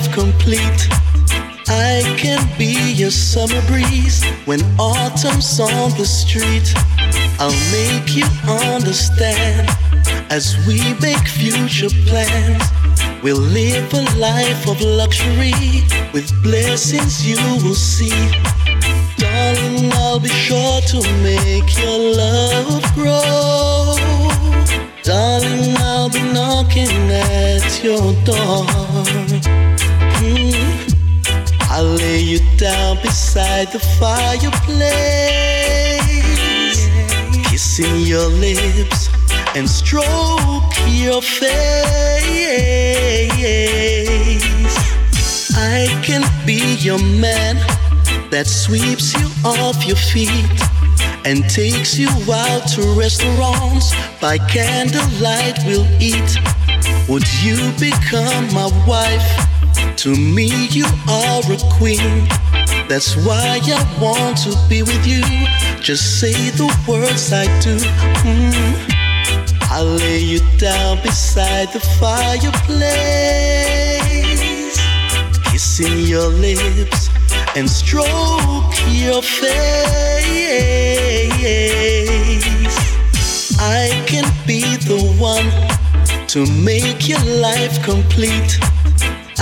[0.00, 0.88] Life complete.
[1.68, 6.72] I can be your summer breeze when autumn's on the street.
[7.38, 9.68] I'll make you understand
[10.30, 12.62] as we make future plans.
[13.22, 15.52] We'll live a life of luxury
[16.12, 18.30] with blessings you will see.
[19.18, 23.96] Darling, I'll be sure to make your love grow.
[25.02, 29.39] Darling, I'll be knocking at your door.
[32.10, 34.50] Lay you down beside the fireplace,
[37.48, 39.08] kissing your lips
[39.54, 41.46] and stroke your face.
[45.54, 47.54] I can be your man
[48.30, 50.60] that sweeps you off your feet
[51.24, 55.60] and takes you out to restaurants by candlelight.
[55.64, 56.40] We'll eat.
[57.08, 59.49] Would you become my wife?
[60.00, 62.26] To me, you are a queen.
[62.88, 65.20] That's why I want to be with you.
[65.82, 67.76] Just say the words I do.
[68.24, 69.60] Mm.
[69.64, 72.40] I'll lay you down beside the fireplace,
[75.52, 77.10] kissing your lips
[77.54, 79.50] and stroke your face.
[83.60, 85.50] I can be the one
[86.28, 88.58] to make your life complete.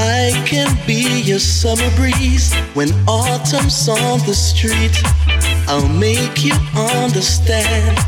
[0.00, 4.96] I can be your summer breeze when autumn's on the street.
[5.66, 7.98] I'll make you understand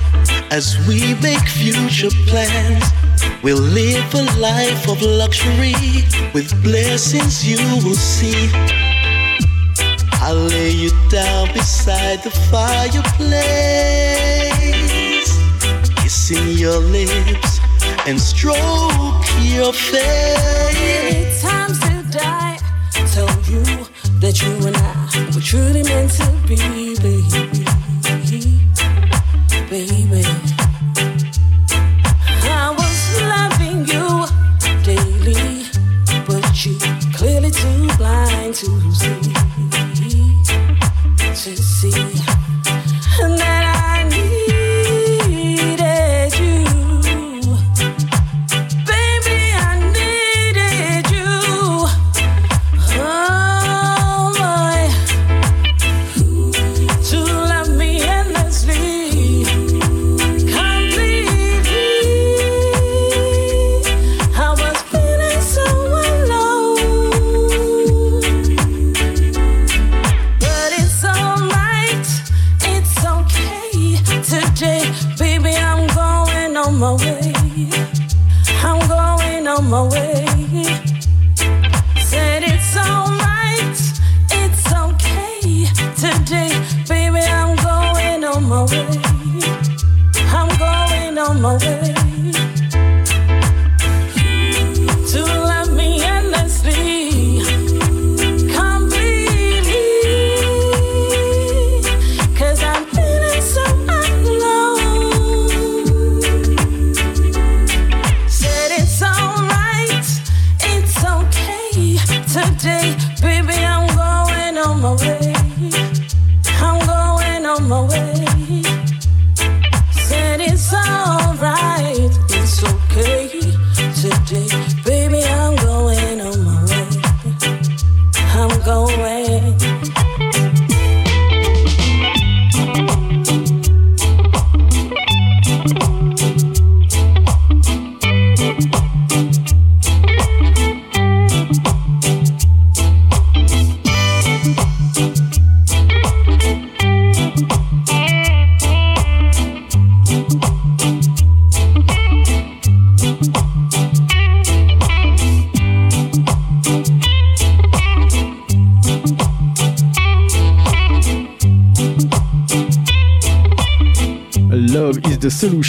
[0.53, 2.85] as we make future plans.
[3.43, 5.75] We'll live a life of luxury
[6.33, 8.49] with blessings you will see.
[10.23, 13.33] I'll lay you down beside the fireplace,
[15.97, 17.59] kissing your lips
[18.07, 21.60] and stroke your face.
[24.31, 26.57] That you and I were truly meant to be,
[27.01, 27.51] baby.
[29.69, 30.25] Baby.
[32.45, 32.99] I was
[33.33, 34.07] loving you
[34.85, 35.67] daily,
[36.29, 36.79] but you
[37.13, 39.21] clearly too blind to see.
[41.31, 41.91] To see
[43.39, 43.60] that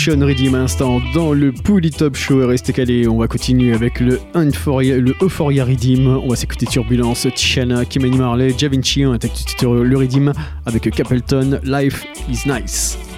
[0.10, 2.48] Redeem à instant dans le Pouli Top Show.
[2.48, 6.08] Restez calés, on va continuer avec le Euphoria, le Euphoria Redeem.
[6.08, 10.34] On va s'écouter Turbulence, Tiana, Kimani Marley, Javinci, on attaque tout le Redeem
[10.66, 13.11] avec Capleton, Life is Nice.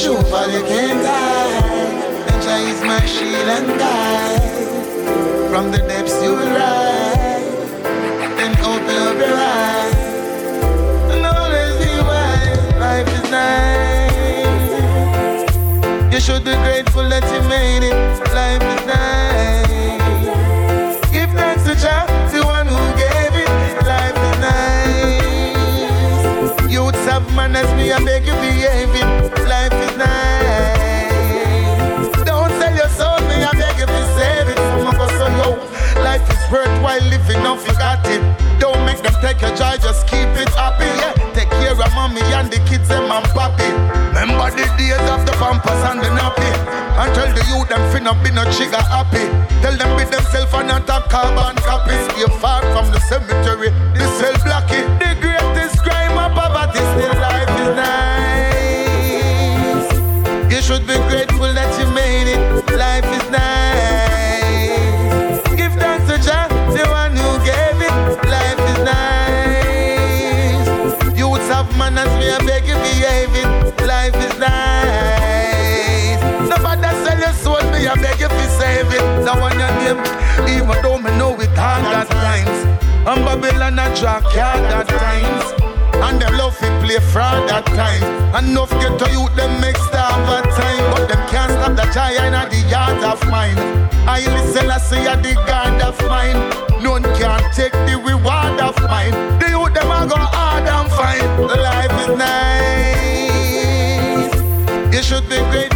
[0.00, 1.60] Show for the die.
[2.24, 4.40] The joy is my shield and guide.
[5.50, 7.68] From the depths you will rise.
[8.38, 9.94] Then open up your eyes.
[11.12, 12.58] And always be wise.
[12.80, 15.52] Life is nice.
[16.14, 17.94] You should be grateful that you made it.
[18.32, 20.96] Life is nice.
[21.12, 23.50] Give thanks to Jah, the one who gave it.
[23.84, 25.52] Life is nice.
[26.72, 28.32] Youths have manners, me I beg you
[39.20, 40.88] take your joy, just keep it happy.
[40.98, 43.68] Yeah, take care of mommy and the kids and mom papi.
[44.08, 46.50] Remember the days of the pampers and the nappy.
[47.00, 49.24] And tell the youth them finna be no trigger happy.
[49.62, 52.02] Tell them be themself and not a carbon copies.
[52.12, 53.70] Stay far from the cemetery.
[53.94, 54.80] The cell blocky.
[55.00, 56.80] The greatest crime of poverty.
[56.92, 58.00] Still life is nice.
[60.52, 62.49] You should be grateful that you made it.
[79.94, 80.02] Name,
[80.48, 82.66] even though me know it hard at times.
[83.06, 85.54] And Babylon a drag card at times.
[86.02, 88.04] And them love to play fraud at times.
[88.38, 90.90] Enough get to youth, them make starve at time.
[90.92, 93.58] But them can't stop the giant at the yard of mine.
[94.06, 96.38] I listen, I say, at the God of mine.
[96.82, 99.12] None can take the reward of mine.
[99.38, 101.28] The youth, them a go hard and fine.
[101.46, 102.80] Life is nice.
[104.94, 105.69] You should be grateful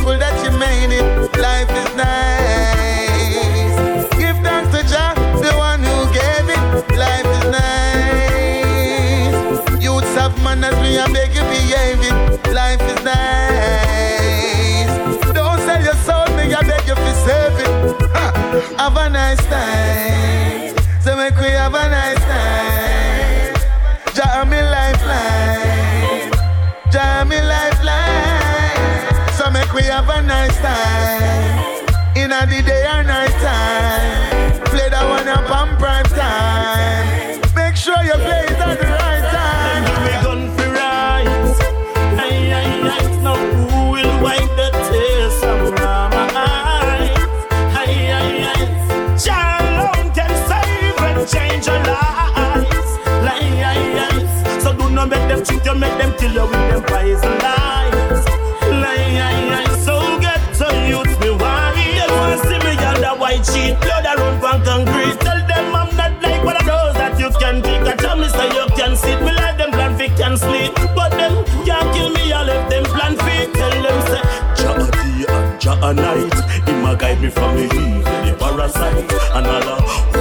[75.84, 76.34] a night.
[76.66, 79.12] Him a guide me from the evil, the parasite.
[79.36, 79.80] And Allah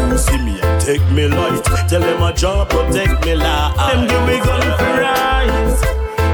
[0.09, 1.64] who see me and take me light.
[1.89, 3.76] Tell them a Jah protect me life.
[3.78, 5.82] Them give me gun for rise.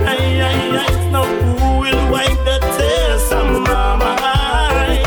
[0.09, 1.11] Aye, aye, aye.
[1.11, 5.05] Now who will wipe the tears from my eyes?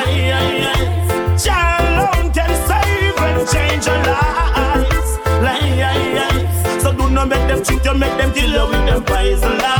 [0.00, 1.36] Aye, aye, aye.
[1.36, 5.10] Jah alone can save and change your lives.
[5.52, 6.80] Aye, aye.
[6.80, 9.79] So do not make them cheat you, make them kill you with them poison lies.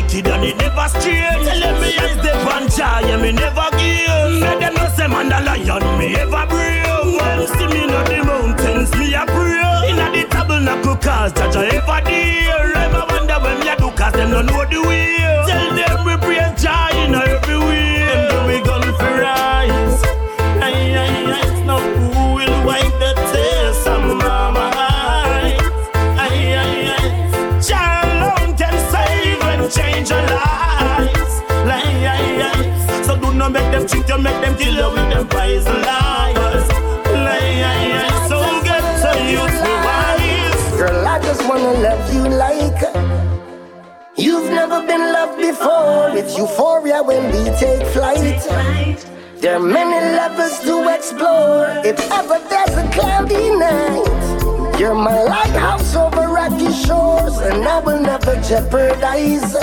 [0.00, 1.44] Wicked and it never strange.
[1.46, 4.40] Tell them me eyes they pan yeah me never give.
[4.40, 6.84] Make them know say man a lion me ever brave.
[7.20, 9.90] Them see me on the mountains, me a pray.
[9.90, 12.72] Inna the tabernacle cause Jah ever dear.
[12.76, 15.19] Ever wonder when me a do cause them no know the way.
[34.10, 36.66] You make them kill you with them wise lies.
[38.28, 40.76] So get to use your wise.
[40.76, 42.82] Girl, I just wanna love you like.
[44.16, 46.10] You've never been loved before.
[46.12, 48.42] With euphoria when we take flight.
[49.40, 51.68] There are many lovers to explore.
[51.84, 58.00] If ever there's a cloudy night, you're my lighthouse over rocky shores, and I will
[58.00, 59.54] never jeopardize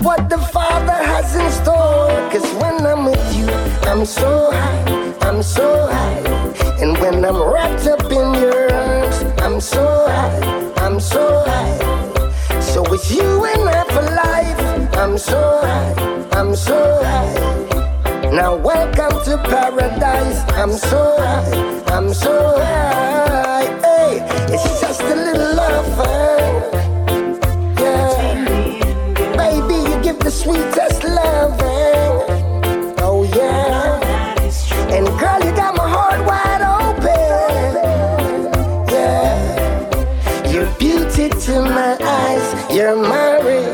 [0.00, 2.08] what the Father has in store.
[2.30, 3.48] Cause when I'm with you,
[3.90, 6.18] I'm so high, I'm so high.
[6.80, 12.60] And when I'm wrapped up in your arms, I'm so high, I'm so high.
[12.60, 14.96] So it's you and I for life.
[14.96, 18.30] I'm so high, I'm so high.
[18.30, 20.38] Now welcome to paradise.
[20.52, 23.64] I'm so high, I'm so high.
[23.80, 24.18] Hey,
[24.52, 25.86] it's just a little love
[30.46, 32.14] sweetest loving.
[33.02, 33.98] Oh yeah.
[34.94, 37.72] And girl, you got my heart wide open.
[38.94, 40.48] Yeah.
[40.48, 42.46] You're beauty to my eyes.
[42.72, 43.66] You're my ray,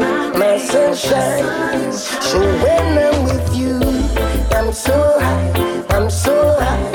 [0.43, 1.93] my sunshine.
[1.93, 3.77] So when I'm with you,
[4.57, 5.53] I'm so high.
[5.91, 6.89] I'm so high.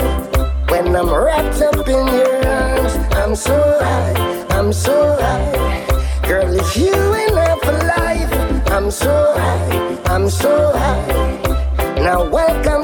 [0.71, 4.47] When I'm wrapped up in your arms, I'm so high.
[4.57, 5.85] I'm so high.
[6.27, 7.16] Girl, if you
[8.87, 9.99] I'm so high.
[10.05, 11.99] I'm so high.
[11.99, 12.76] Now welcome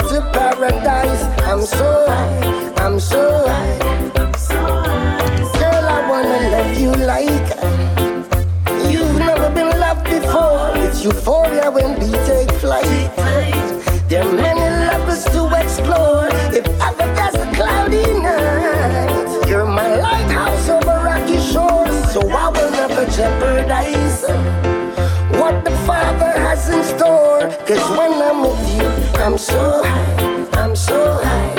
[27.73, 28.87] Cause when I'm with you,
[29.23, 31.55] I'm so high, I'm so high.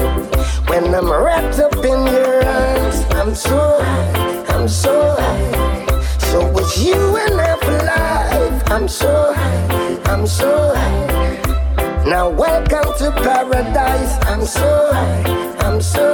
[0.68, 6.18] When I'm wrapped up in your arms, I'm so high, I'm so high.
[6.18, 8.62] So with you and I for life.
[8.70, 12.04] I'm so high, I'm so high.
[12.06, 14.16] Now welcome to paradise.
[14.28, 16.13] I'm so high, I'm so high.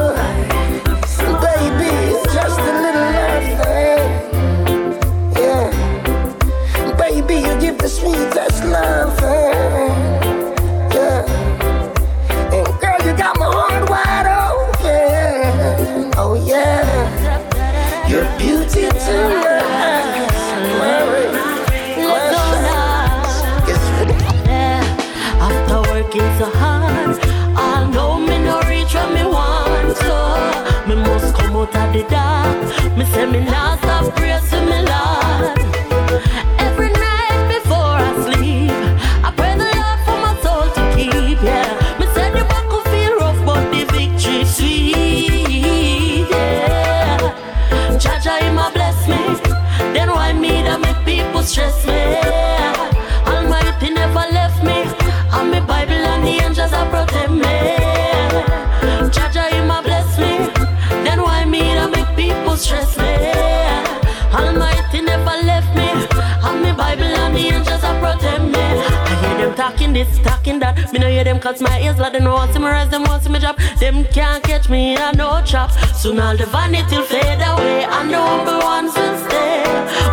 [69.93, 70.93] Talking this, talking that.
[70.93, 73.03] Me no hear them cause my ears like they know want to me rise, them
[73.05, 73.57] want to me drop.
[73.79, 75.71] Them can't catch me I no trap.
[75.95, 80.10] Soon all the vanity will fade away and the humble ones will stay.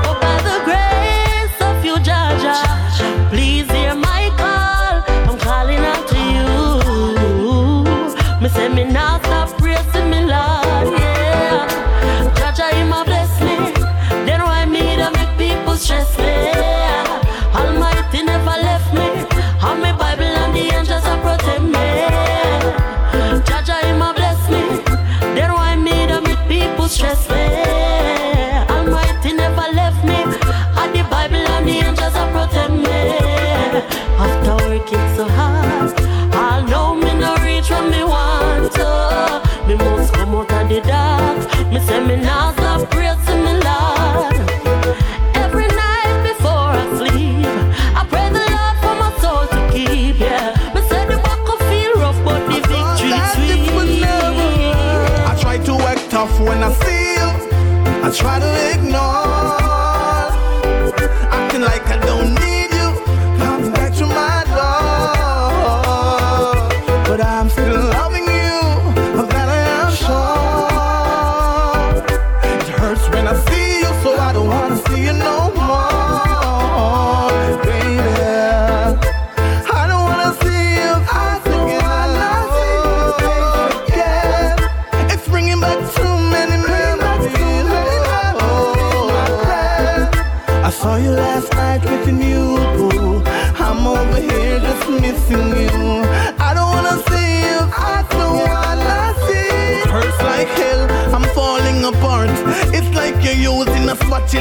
[58.17, 59.06] Try to ignore.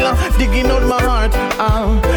[0.03, 1.33] A digging out my heart.
[1.59, 2.16] Uh,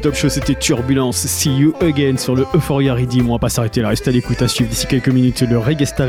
[0.00, 3.28] Top Show, c'était Turbulence See You Again sur le Euphoria Redeem.
[3.28, 5.84] On va pas s'arrêter là, restez à l'écoute à suivre d'ici quelques minutes le Reggae
[5.84, 6.08] Star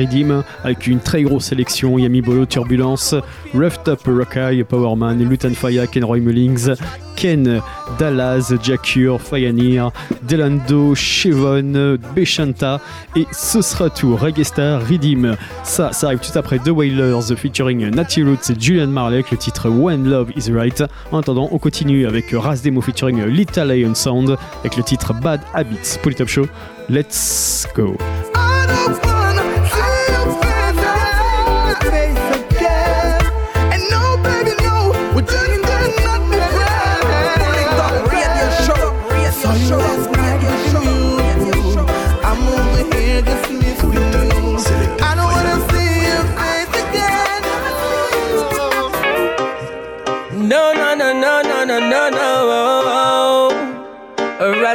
[0.63, 1.97] avec une très grosse sélection.
[1.97, 3.15] Yami Bolo, Turbulence,
[3.53, 6.72] Rough Top Rockeye, Powerman, Lutan Faya, Kenroy Mullings,
[7.22, 7.61] Ken,
[7.99, 9.91] Dallas, Jacure, Fayanir,
[10.23, 12.81] Delando, Chevon, Bechanta
[13.15, 14.15] et ce sera tout.
[14.15, 14.41] Reggae.
[15.64, 19.38] Ça, ça arrive tout après The Wailers featuring Natty Roots et Julian Marley avec le
[19.38, 20.84] titre When Love Is Right.
[21.11, 25.41] En attendant, on continue avec Ras Demo featuring Little Lion Sound avec le titre Bad
[25.53, 25.99] Habits.
[26.02, 26.48] Polytop Show,
[26.89, 27.95] let's go.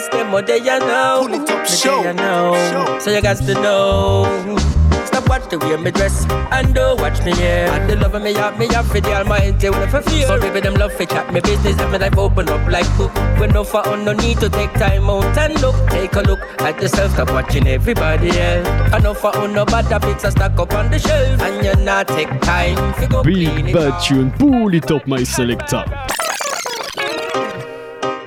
[0.06, 1.26] Arrest them what they you know.
[1.26, 2.02] Pull it up, show.
[2.02, 2.98] You know.
[3.00, 4.58] So you got to know.
[5.06, 7.74] Stop watch the way me dress and don't watch me yeah.
[7.74, 10.26] And the love of me have me have for the almighty when I feel.
[10.26, 13.14] So baby them love for chat me business and me life open up like book.
[13.38, 15.74] When no for on no need to take time out and look.
[15.90, 18.68] Take a look at yourself, stop watching everybody else.
[18.92, 21.84] I know for on no bad habits I stack up on the shelf and you
[21.84, 24.02] not take time to go clean Big it Bad up.
[24.02, 25.84] Tune, Polytop My Selector.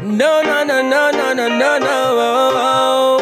[0.09, 3.19] No, no, no, no, no, no, no, no.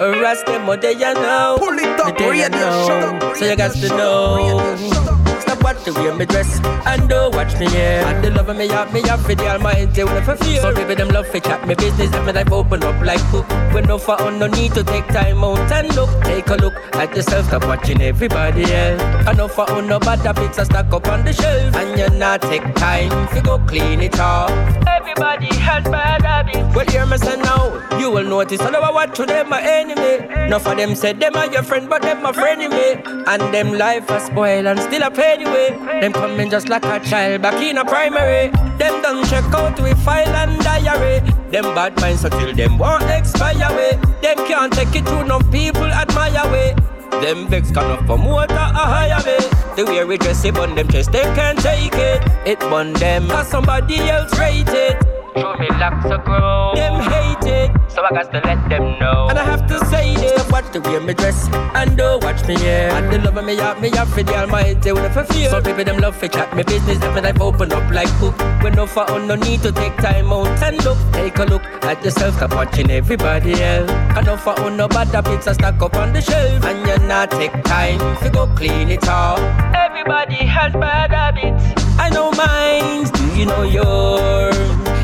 [0.00, 1.56] Arrest them what they you know.
[1.58, 3.34] Pull it up, radio, know.
[3.34, 5.19] So you got to know.
[5.62, 8.08] Watch the way me dress and don't watch me yeah.
[8.08, 10.62] And the love me have me have for the almighty when I feel.
[10.62, 13.48] So baby them love for chat me business and me life open up like book.
[13.72, 16.10] When no for on no need to take time out and look.
[16.24, 19.02] Take a look at yourself, stop watching everybody else.
[19.26, 22.18] I know for on no bad habits I stack up on the shelf and you
[22.18, 24.50] not take time to go clean it off.
[24.86, 26.74] Everybody has bad habits.
[26.74, 28.60] Well, hear me say now, you will notice.
[28.60, 30.26] I watch to them my enemy.
[30.46, 33.04] Enough of them said them are your friend, but them my frenemy.
[33.26, 36.00] And them life a spoil and still a pay anyway.
[36.00, 38.48] Them coming just like a child back in a primary.
[38.78, 41.20] Them done check out with file and diary.
[41.50, 43.98] Them bad minds until them won't expire way.
[44.22, 46.74] Them can't take it to no people admire way.
[47.22, 49.38] Them vex for motor a higher way.
[49.76, 52.22] The way we dress it on them chest, they can't take it.
[52.46, 54.96] It bun them, cause somebody else rate it.
[55.36, 56.72] Show me locks grow.
[56.74, 59.28] Them hate it, so I got to let them know.
[59.28, 60.14] And I have to say.
[60.28, 62.96] Stop watch the way me dress and don't watch me yeah.
[62.96, 65.50] And the love of me have me have for the almighty when I feel.
[65.50, 68.38] Some people them love for chat me business and me life open up like book.
[68.62, 70.98] When no for on no need to take time out and look.
[71.12, 73.90] Take a look at yourself, stop watching everybody else.
[73.90, 77.08] I know for on no bad habits I stack up on the shelf and you
[77.08, 79.38] not take time to go clean it off.
[79.74, 81.82] Everybody has bad habits.
[81.98, 83.10] I know mine.
[83.12, 84.59] Do you know yours?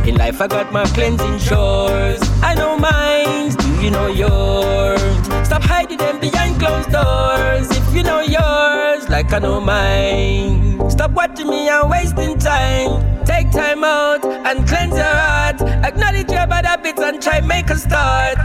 [0.07, 2.21] In life I got my cleansing shores.
[2.41, 3.51] I know mine.
[3.57, 5.01] Do you know yours?
[5.45, 7.69] Stop hiding them behind closed doors.
[7.77, 10.89] If you know yours, like I know mine.
[10.89, 13.25] Stop watching me and wasting time.
[13.25, 15.61] Take time out and cleanse your heart.
[15.63, 18.39] Acknowledge your bad habits and try make a start.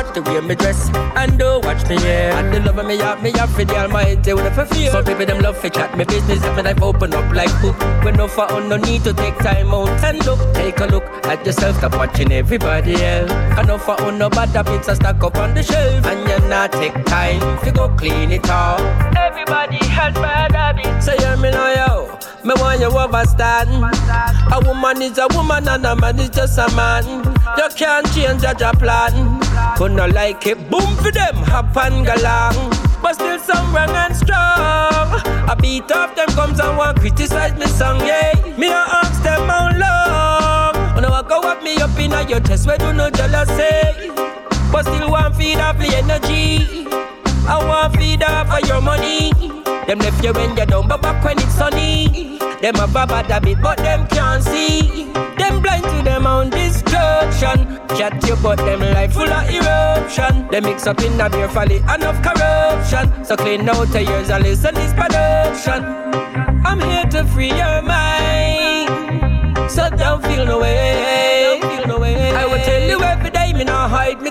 [0.00, 2.38] Watch the way me dress and don't watch me yeah.
[2.38, 4.90] And the love of me have me have for the almighty with a fear.
[4.90, 7.78] Some people them love for chat me business if me life open up like book.
[8.02, 10.40] When no for no need to take time out and look.
[10.54, 13.30] Take a look at yourself, stop watching everybody else.
[13.30, 16.06] And no for no bad habits are stack up on the shelf.
[16.06, 18.80] And you not take time to go clean it up.
[19.14, 21.04] Everybody has bad habits.
[21.04, 22.18] So hear me now yo.
[22.42, 23.68] Me want you understand.
[24.50, 27.36] A woman is a woman and a man is just a man.
[27.56, 29.40] You can't change your plan.
[29.80, 32.70] Not like it, boom for them, and go.
[33.02, 35.08] But still some wrong and strong.
[35.48, 38.32] A beat off them comes and want criticize me song, yeah.
[38.56, 40.94] Me a ask them how long.
[40.94, 44.10] When I go up me up in your chest, where do no jealousy.
[44.70, 46.86] But still want feed off the energy.
[47.48, 49.32] I want feed off of your money.
[49.86, 52.38] Them left you when you're down, but back when it's sunny.
[52.60, 55.12] Them have a bad habit, but them can't see.
[55.38, 57.78] Them blind to them own destruction.
[57.96, 60.48] Chat you, but them life full of eruption.
[60.48, 63.24] They mix up in a beer folly, enough corruption.
[63.24, 65.84] So clean out your ears and listen this production.
[66.64, 68.90] I'm here to free your mind.
[69.70, 69.90] So.
[70.00, 71.59] Don't feel no way.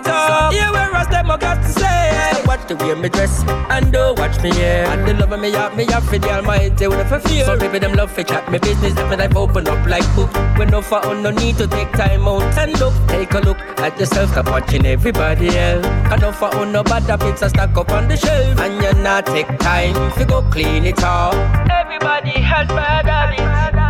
[0.03, 0.53] Not hide.
[0.53, 2.33] Yeah, where else them I got to say.
[2.33, 4.91] So watch the way me dress and don't watch me yeah.
[4.93, 7.45] And the love of me up, me up for the almighty with a fear.
[7.45, 10.33] Some people them love for chat me business, that me life open up like book.
[10.57, 12.93] When no for no need to take time out and look.
[13.07, 15.85] Take a look at yourself, stop watching everybody else.
[15.85, 18.59] And no for no bad habits are stack up on the shelf.
[18.59, 21.33] And you not take time to go clean it up.
[21.69, 23.88] Everybody has bad habits.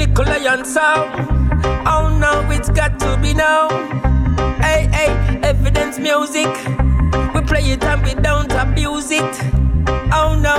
[0.00, 1.10] Little lion sound.
[1.86, 3.68] Oh no, it's got to be now.
[4.62, 6.48] Hey, hey, evidence music.
[7.34, 9.34] We play it and we don't abuse it.
[10.10, 10.56] Oh no,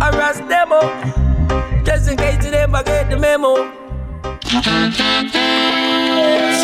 [0.00, 0.80] I Ras Demo.
[1.84, 3.56] Just in case you never get the memo.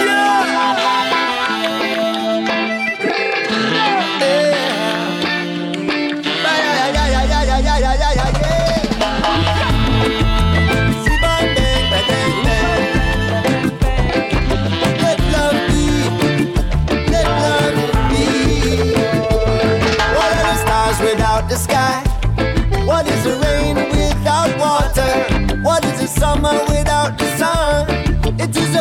[0.07, 1.04] Let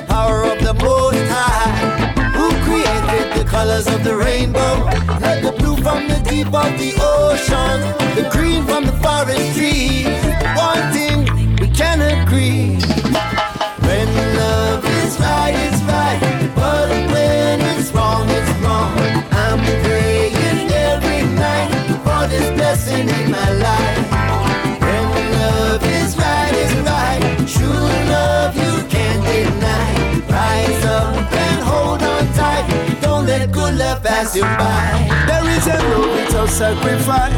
[0.07, 4.85] power of the Most High who created the colors of the rainbow.
[5.19, 7.80] Let the blue from the deep of the ocean,
[8.15, 10.22] the green from the forest trees.
[34.23, 35.25] Pass you by.
[35.27, 37.33] There is a road without sacrifice.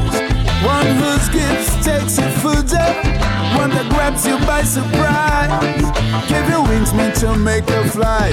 [0.63, 2.87] One whose gifts takes you further.
[3.57, 5.81] One that grabs you by surprise.
[6.29, 8.29] Give your wings meant to make you fly.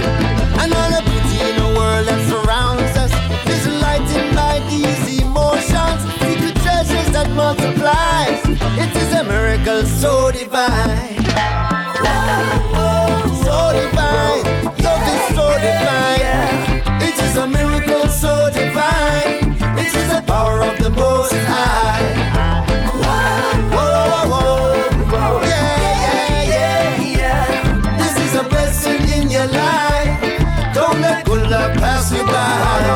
[0.60, 3.12] And all the beauty in the world that surrounds us
[3.48, 6.00] is lightened by these emotions.
[6.20, 8.40] Secret treasures that multiplies.
[8.82, 11.31] It is a miracle so divine.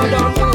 [0.02, 0.36] By.
[0.36, 0.45] When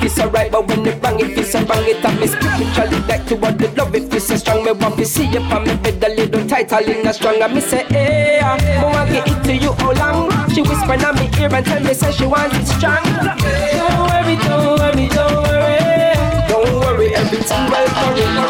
[0.00, 1.84] When the right it feels so right, but when the wrong it feels so wrong.
[1.84, 4.64] It have me spiritually like to what the love it feels so strong.
[4.64, 7.54] Me want to see you on me bed a little tighter, in a strong.
[7.54, 10.30] Me say, eh, ah, hey, I want to get it to you all long.
[10.50, 13.04] She whisper in my ear and tell me say she wants it strong.
[13.04, 16.48] Don't worry, don't worry, don't worry.
[16.48, 18.49] Don't worry, everything will come.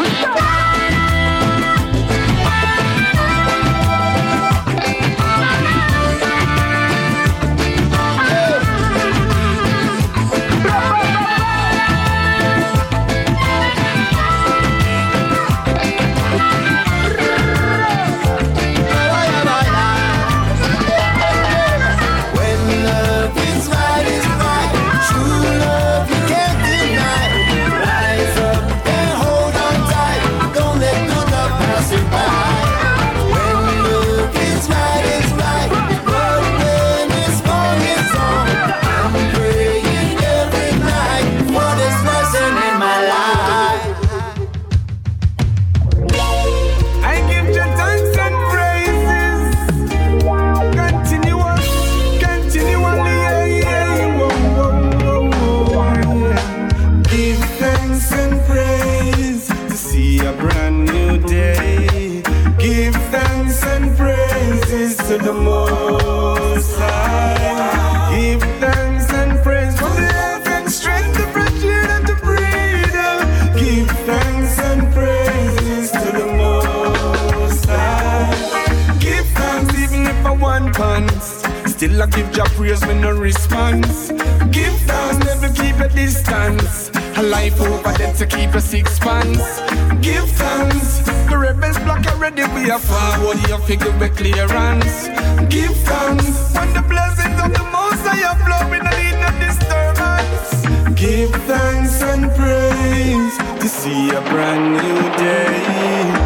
[82.41, 84.09] Your praise with no response.
[84.51, 86.89] Give thanks, never keep a distance.
[87.17, 89.59] A life over them to keep a six pants.
[90.01, 90.99] Give thanks.
[91.29, 95.07] The rebels block already, we are forward, you figure with clearance.
[95.53, 96.55] Give thanks.
[96.55, 100.51] When the blessings of the most High are flowing, I need no disturbance.
[100.99, 106.20] Give thanks and praise to see a brand new day.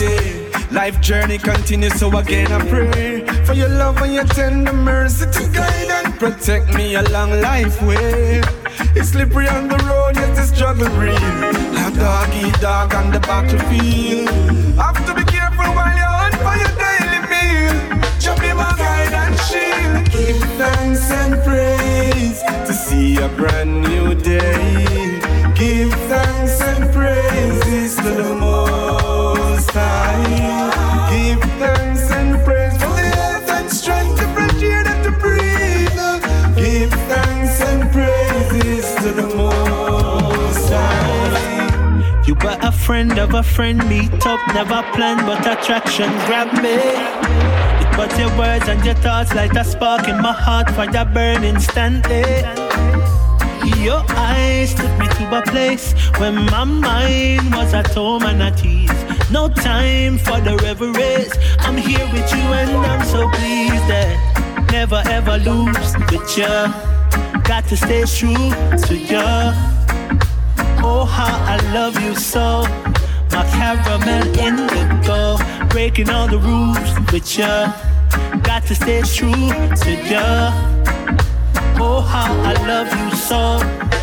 [0.00, 0.50] Day.
[0.72, 5.42] Life journey continues, so again I pray for your love and your tender mercy to
[5.52, 8.40] guide and protect me along life way.
[8.96, 11.14] It's slippery on the road, yet the struggle real.
[11.84, 14.30] A dog eat dog on the battlefield.
[14.78, 17.76] Have to be careful while you're on for your daily meal.
[18.24, 20.04] Just be my guide and shield.
[20.14, 25.20] Give thanks and praise to see a brand new day.
[25.54, 28.59] Give thanks and praises to the Most
[42.80, 46.76] friend of a friend, meet up, never planned, but attraction grabbed me.
[47.82, 51.44] It was your words and your thoughts like a spark in my heart, fire burn
[51.44, 52.24] instantly.
[53.84, 58.64] Your eyes took me to a place where my mind was at home and at
[58.64, 59.00] ease.
[59.30, 61.32] No time for the reveries.
[61.60, 66.54] I'm here with you and I'm so pleased that never ever lose with you.
[67.42, 68.50] Got to stay true
[68.86, 69.39] to you.
[71.72, 72.62] Love you so.
[73.30, 75.36] My caramel indigo,
[75.68, 78.40] breaking all the rules with you.
[78.42, 80.26] Got to stay true to you.
[81.82, 83.99] Oh, how I love you so.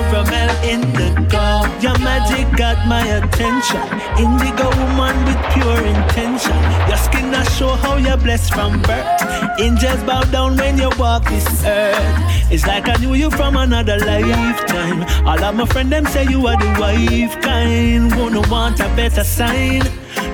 [0.00, 1.46] Caramel indigo,
[1.80, 3.82] your magic got my attention.
[4.16, 6.56] Indigo woman with pure intention.
[6.88, 9.60] Your skin I show how you're blessed from birth.
[9.60, 12.50] Angels bow down when you walk this earth.
[12.50, 15.02] It's like I knew you from another lifetime.
[15.26, 18.10] All of my friends them say you are the wife kind.
[18.16, 19.82] Wanna want a better sign.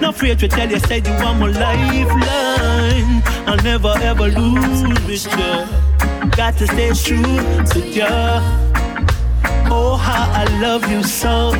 [0.01, 3.23] No afraid to tell you, said you are my lifeline.
[3.49, 6.31] I'll never ever lose with you.
[6.37, 8.66] Got to stay true to you.
[9.69, 11.53] Oh, how I love you so.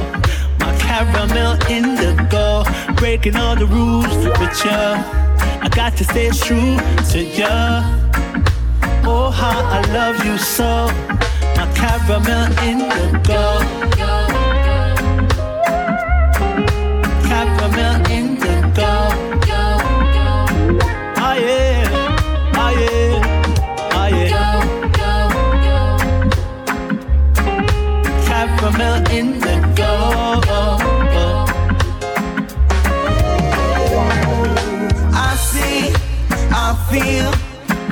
[0.59, 2.65] My caramel indigo,
[2.97, 4.71] breaking all the rules with you.
[4.71, 6.77] I got to stay true
[7.13, 7.57] to you.
[9.09, 10.89] Oh, how I love you so.
[11.57, 14.16] My caramel indigo.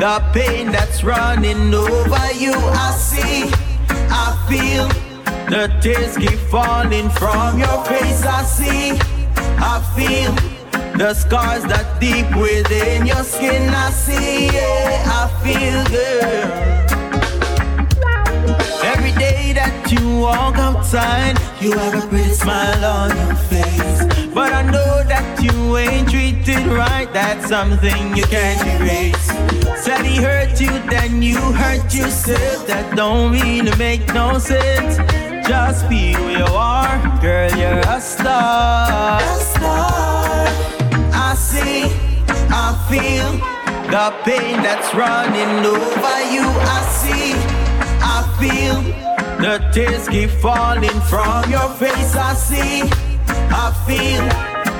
[0.05, 2.53] The pain that's running over you.
[2.53, 3.51] I see,
[4.23, 4.87] I feel
[5.49, 8.23] the tears keep falling from your face.
[8.23, 8.99] I see,
[9.73, 10.33] I feel
[10.99, 16.45] The scars that deep within your skin, I see, yeah, I feel good.
[18.93, 24.14] Every day that you walk outside, you have a pretty smile on your face.
[24.35, 29.27] But I know that you ain't treated right, that's something you can't erase.
[29.81, 32.67] Said he hurt you, then you hurt yourself.
[32.67, 34.97] That don't really make no sense.
[35.47, 39.21] Just be who you are, girl, you're a star.
[39.23, 40.49] A star.
[41.15, 41.85] I see,
[42.51, 43.31] I feel
[43.87, 46.43] the pain that's running over you.
[46.43, 47.35] I see,
[48.03, 48.83] I feel
[49.39, 52.17] the tears keep falling from your face.
[52.17, 52.83] I see,
[53.51, 54.25] I feel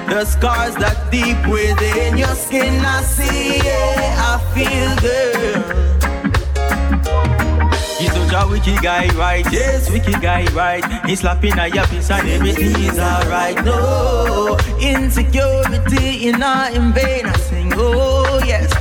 [0.09, 2.85] the scars that deep within your skin.
[2.85, 5.85] I see, yeah, I feel good.
[7.99, 9.47] He's such a wicked guy, right?
[9.51, 10.85] Yes, wicked guy, right?
[11.07, 13.65] He's slapping at your face and everything is alright.
[13.65, 17.27] No insecurity in our in vain.
[17.27, 18.73] I sing, oh yes.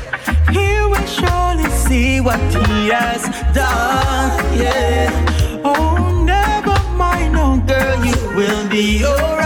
[0.49, 3.23] He will surely see what he has
[3.55, 4.60] done.
[4.60, 5.61] Yeah.
[5.64, 9.43] Oh, never mind, no girl, you will be alright.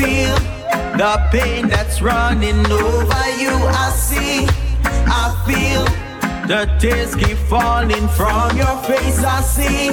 [0.00, 0.36] Feel
[0.96, 3.52] the pain that's running over you.
[3.84, 4.46] I see,
[5.22, 5.84] I feel
[6.48, 9.22] the tears keep falling from your face.
[9.22, 9.90] I see,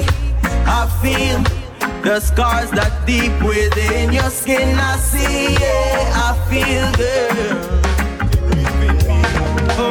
[0.78, 1.38] I feel
[2.02, 4.78] the scars that deep within your skin.
[4.78, 7.87] I see, yeah, I feel good.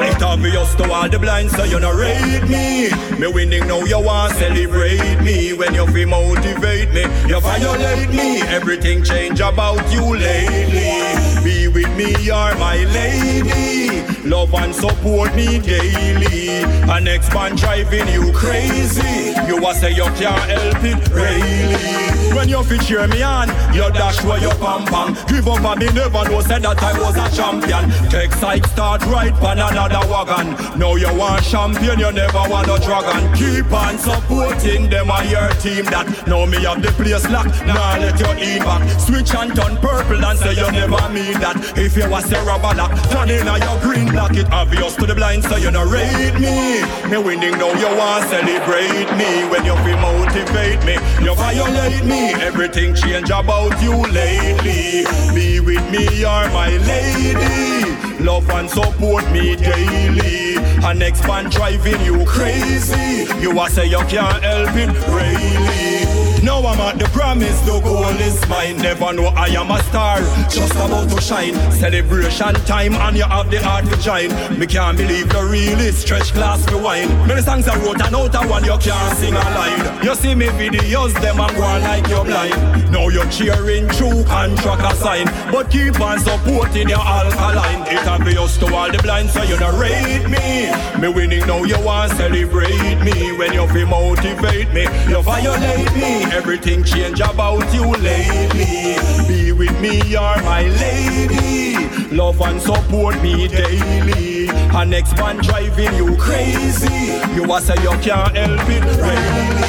[0.02, 2.90] It obvious to all the blind, so you no rate me.
[3.20, 5.54] Me winning now, you want celebrate me.
[5.54, 8.42] When you feel motivate me, you violate me.
[8.44, 11.44] Everything change about you lately.
[11.44, 14.02] Be with me, you're my lady.
[14.28, 16.64] Love and support me daily.
[16.90, 19.34] An next man driving you crazy.
[19.48, 22.17] You a say you can't help it, really.
[22.36, 25.14] When you fit cheer me on, you dash where you pam pam.
[25.28, 27.90] Give up and me never know said that I was a champion.
[28.10, 30.54] Take side start right pan another wagon.
[30.80, 33.34] Now you want champion, you never want a dragon.
[33.34, 37.66] Keep on supporting them and your team that now me have the place locked.
[37.66, 38.84] Now let your in back.
[39.00, 41.58] Switch and turn purple and say you never mean that.
[41.78, 44.36] If you was a rubber lock, turn in a your green block.
[44.36, 46.84] It obvious to the blind, so you rate me.
[47.10, 49.48] Me winning now, you want celebrate me.
[49.50, 52.27] When you feel motivate me, you violate me.
[52.36, 55.06] Everything change about you lately.
[55.34, 58.24] Be with me, you're my lady.
[58.24, 60.56] Love and support me daily.
[60.84, 63.26] An next man driving you crazy.
[63.42, 66.18] You a say you can't help it, really.
[66.44, 68.78] Now I'm at the promise, the goal is mine.
[68.78, 71.54] Never know I am a star, just about to shine.
[71.72, 74.30] Celebration time, and you have the heart to join.
[74.58, 77.10] Me can't believe the realist stretch glass to wine.
[77.28, 79.97] Many songs I wrote and out one, you can't sing a line.
[80.04, 82.92] You see me videos, them and go like you're blind.
[82.92, 87.82] Now you're cheering true contract a sign, but keep on supporting your alkaline.
[87.88, 90.72] It obvious to all the blind, so you don't rate me.
[91.02, 93.38] Me winning now, you want celebrate me.
[93.38, 96.24] When you feel motivate me, you violate me.
[96.32, 98.96] Everything change about you lately.
[99.28, 102.16] Be with me, you're my lady.
[102.16, 104.37] Love and support me daily.
[104.50, 106.88] An next man driving you crazy.
[107.36, 109.68] You a say you can't help it, really.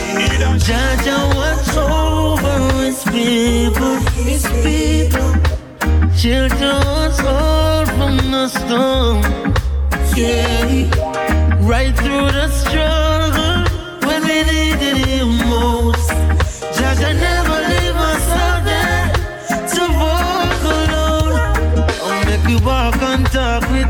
[0.66, 5.28] Jaja, what's over his people, his people.
[6.16, 9.55] Children's all from the storm.
[10.16, 10.90] Yeah,
[11.60, 13.07] right through the struggle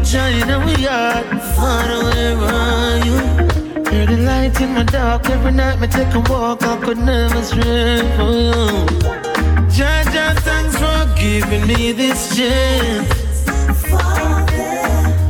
[0.08, 0.64] with China.
[0.64, 1.22] We are
[1.54, 3.16] far wherever are you.
[3.92, 5.28] You're the light in my dark.
[5.30, 6.62] Every night me take a walk.
[6.62, 8.86] I could never stray for you.
[9.68, 13.08] Jaja, thanks for giving me this chance.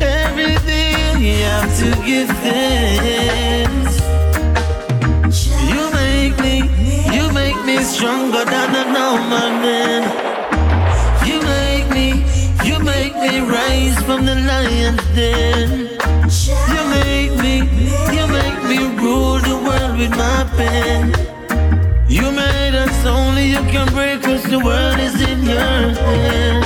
[0.01, 3.99] Every day you have to give thanks.
[5.71, 6.55] You make me,
[7.15, 10.28] you make me stronger than a normal man.
[13.21, 15.69] Me rise from the lion's den.
[16.73, 17.55] You make me,
[18.15, 21.13] you make me rule the world with my pen.
[22.07, 26.63] You made us only you can break us, the world is in your hand.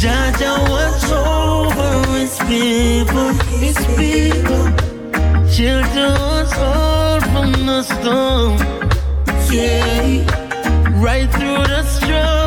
[0.00, 3.30] Jaja, watch over his people,
[3.64, 4.64] his people.
[5.56, 8.58] Children's all from the storm.
[9.50, 10.26] Yeah,
[11.06, 12.45] right through the struggle,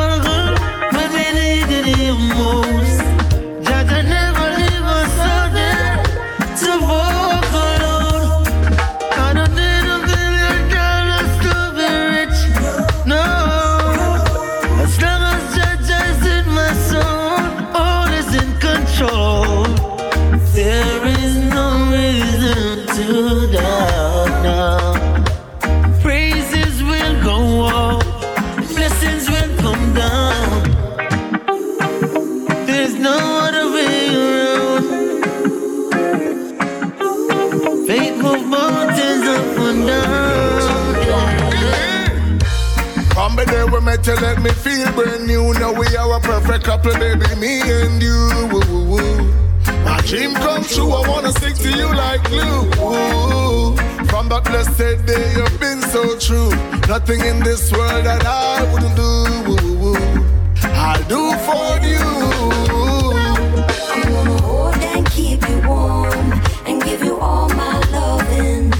[46.62, 48.48] couple, baby, me and you.
[48.52, 49.32] Woo, woo, woo.
[49.84, 52.70] My dream come true, I wanna stick to you like glue.
[54.10, 56.50] From that blessed day, you've been so true.
[56.88, 59.10] Nothing in this world that I wouldn't do.
[60.62, 62.04] I'll do for you.
[63.94, 66.32] I'm gonna hold and keep you warm
[66.66, 68.70] and give you all my loving.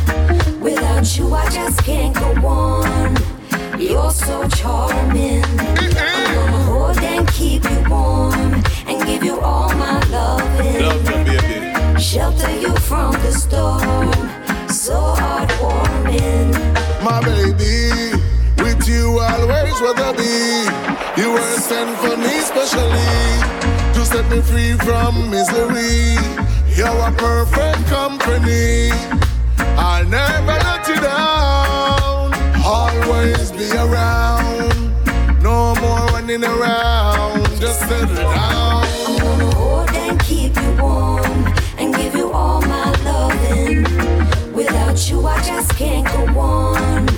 [0.61, 3.17] Without you, I just can't go on.
[3.79, 5.45] You're so charming.
[7.41, 8.53] Keep you warm
[8.89, 10.83] and give you all my loving.
[10.85, 12.01] Love you, baby.
[12.09, 14.13] Shelter you from the storm.
[14.69, 16.51] So heartwarming.
[17.09, 17.79] My baby,
[18.63, 20.37] with you always rather be.
[21.21, 23.17] You were sent for me specially
[23.95, 26.21] to set me free from misery.
[26.77, 28.91] You're a perfect company.
[29.89, 32.35] I'll never let you down.
[32.77, 34.40] Always be around.
[36.31, 37.45] Running around.
[37.59, 38.87] Just settle down.
[39.05, 41.25] I'm gonna hold and keep you warm
[41.77, 43.83] and give you all my loving.
[44.53, 47.09] Without you, I just can't go on.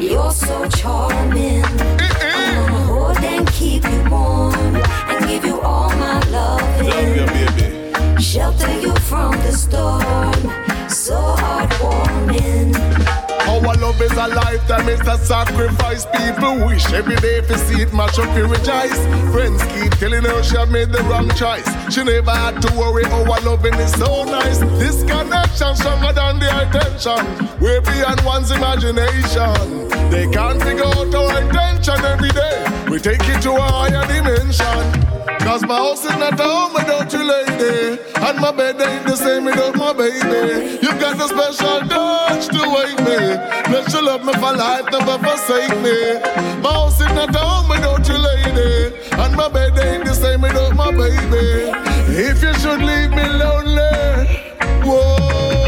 [0.00, 1.62] You're so charming.
[2.00, 6.88] I'm gonna hold and keep you warm and give you all my loving.
[6.88, 8.20] Love you, baby.
[8.20, 10.42] Shelter you from the storm.
[10.88, 12.07] So heartwarming.
[13.88, 16.04] Love is a lifetime, it's a sacrifice.
[16.14, 19.00] People wish every day you see it match up, you rejoice.
[19.32, 21.64] Friends keep telling her she made the wrong choice.
[21.90, 24.58] She never had to worry, oh, our loving is so nice.
[24.76, 27.24] This connection stronger than the attention.
[27.64, 29.88] Way beyond one's imagination.
[30.10, 32.66] They can't figure out our intention every day.
[32.90, 35.07] We take it to a higher dimension.
[35.48, 37.98] Cause my house is not a home without you, lady.
[38.16, 40.76] And my bed ain't the same without my baby.
[40.82, 43.16] You got a special touch to wake me.
[43.72, 46.20] Let you love me for life, never forsake me.
[46.60, 48.94] My house is not a home without you, lady.
[49.12, 51.72] And my bed ain't the same without my baby.
[52.12, 54.28] If you should leave me lonely,
[54.84, 55.67] whoa,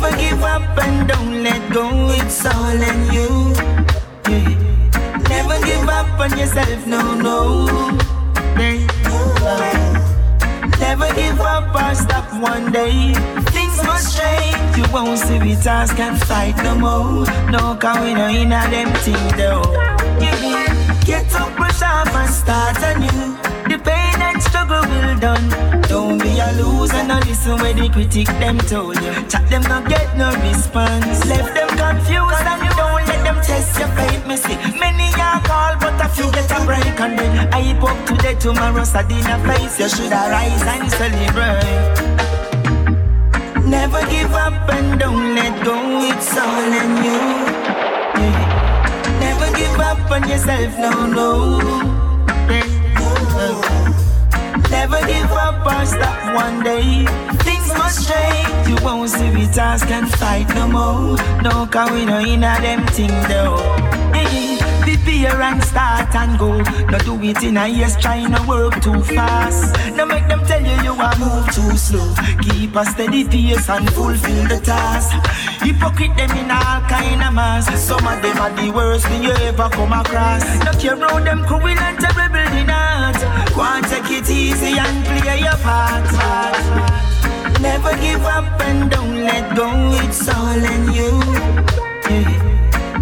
[0.00, 3.52] Never give up and don't let go, it's all in you.
[4.30, 5.18] Yeah.
[5.28, 7.66] Never give up on yourself, no, no.
[10.78, 13.12] Never give up or stop one day.
[13.50, 14.76] Things must change.
[14.76, 17.26] You won't see we task can fight no more.
[17.50, 19.64] No, cause we no in a them thing though.
[21.04, 23.36] Get up, brush off and start anew.
[23.68, 25.77] The pain and struggle will done.
[25.88, 29.12] Don't be a loser, no listen where the critic them told you.
[29.28, 31.24] Chat them not get no response.
[31.24, 34.26] Left them confused and you don't let them test your faith.
[34.26, 38.06] Me see many are call, but a few get a break and then I up
[38.06, 39.80] today, tomorrow, Sadina face.
[39.80, 42.18] You should arise and celebrate.
[43.64, 45.74] Never give up and don't let go,
[46.04, 47.20] it's all in you.
[48.20, 49.20] Yeah.
[49.20, 51.97] Never give up on yourself, no, no.
[55.08, 57.04] Give up or stop one day.
[57.46, 58.68] Things must change.
[58.68, 61.16] You won't see we task can fight no more.
[61.42, 63.56] No, cause we no in a them thing though.
[64.14, 66.50] Eh, Prepare and start and go.
[66.92, 69.74] No do it in a years, trying to work too fast.
[69.96, 72.08] No make them tell you you are move too slow.
[72.42, 75.12] Keep a steady pace and fulfill the task.
[75.62, 77.66] Hypocrite them in all kind of mass.
[77.80, 80.44] Some of them are the worst thing you ever come across.
[80.64, 82.87] No care about them cruel and terrible in.
[83.54, 86.04] Go and take it easy and play your part.
[87.60, 89.68] Never give up and don't let go.
[90.02, 91.12] It's all in you.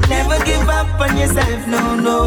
[0.08, 2.26] Never give up on yourself, no, no.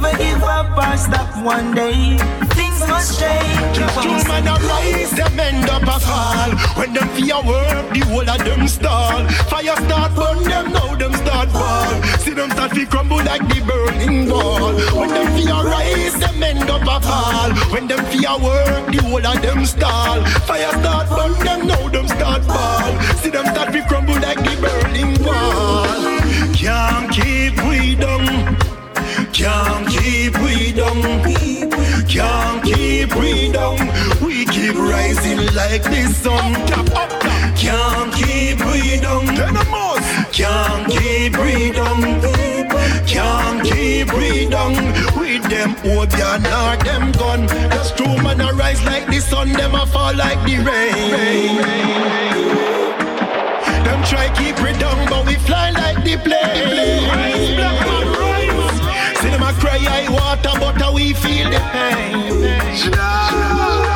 [0.00, 2.16] Never give up or stop one day.
[2.54, 3.74] Things must change.
[3.74, 6.50] Two man a rise, them end up a fall.
[6.78, 9.26] When them fear work, the whole of them stall.
[9.50, 12.02] Fire start burn them, now them start fall.
[12.18, 14.74] See them start to crumble like the burning wall.
[14.94, 17.50] When them fear rise, them end up a fall.
[17.72, 20.24] When them fear work, the whole of them stall.
[20.46, 23.00] Fire start burn them, now them start fall.
[23.16, 26.54] See them start to crumble like the burning wall.
[26.54, 28.77] Can't keep we down.
[29.32, 31.02] Can't keep we down.
[32.08, 33.78] Can't keep we down.
[34.24, 36.54] We keep rising like the sun.
[37.56, 39.26] Can't keep we down.
[40.32, 42.20] Can't keep we down.
[43.06, 44.74] Can't keep we down
[45.18, 47.48] with them obeah nor them gun.
[47.70, 51.56] Just two man a rise like the sun, them a fall like the rain.
[53.84, 57.08] Them try keep we down, but we fly like the plane.
[57.08, 58.17] Rise, black man,
[59.58, 63.87] cry high water, but we feel the pain.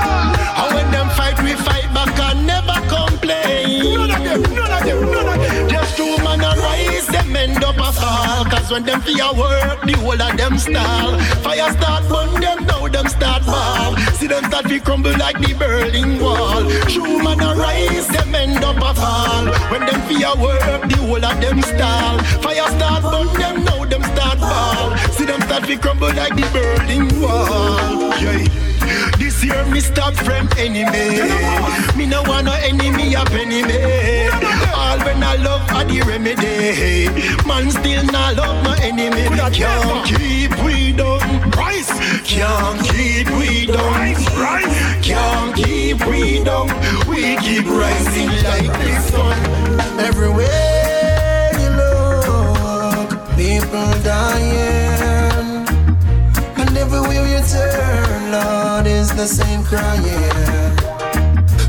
[8.52, 11.18] Cause when them fear work, the whole of them stall.
[11.40, 13.96] Fire start burn them, now them start ball.
[14.20, 16.60] See them start to crumble like the Berlin Wall.
[16.86, 17.54] Two man a
[18.12, 19.46] them end up a fall.
[19.72, 22.18] When them fear work, the whole of them stall.
[22.44, 24.98] Fire start burn them, now them start ball.
[25.16, 28.20] See them start to crumble like the Berlin Wall.
[28.20, 28.71] Yeah.
[29.18, 31.22] This year me stop friend enemy.
[31.96, 34.28] Me no want no enemy up enemy.
[34.74, 37.08] All when I love are the remedy.
[37.46, 39.28] Man still not love my enemy.
[39.52, 41.50] Can't keep we down.
[41.50, 41.90] Rise.
[42.24, 44.14] Can't keep we down.
[44.36, 44.76] Rise.
[45.02, 46.68] Can't keep we down.
[47.08, 49.38] We keep rising like the sun.
[50.00, 54.71] Everywhere you look, people dying.
[57.42, 60.04] And everywhere you turn, Lord, is the same crying.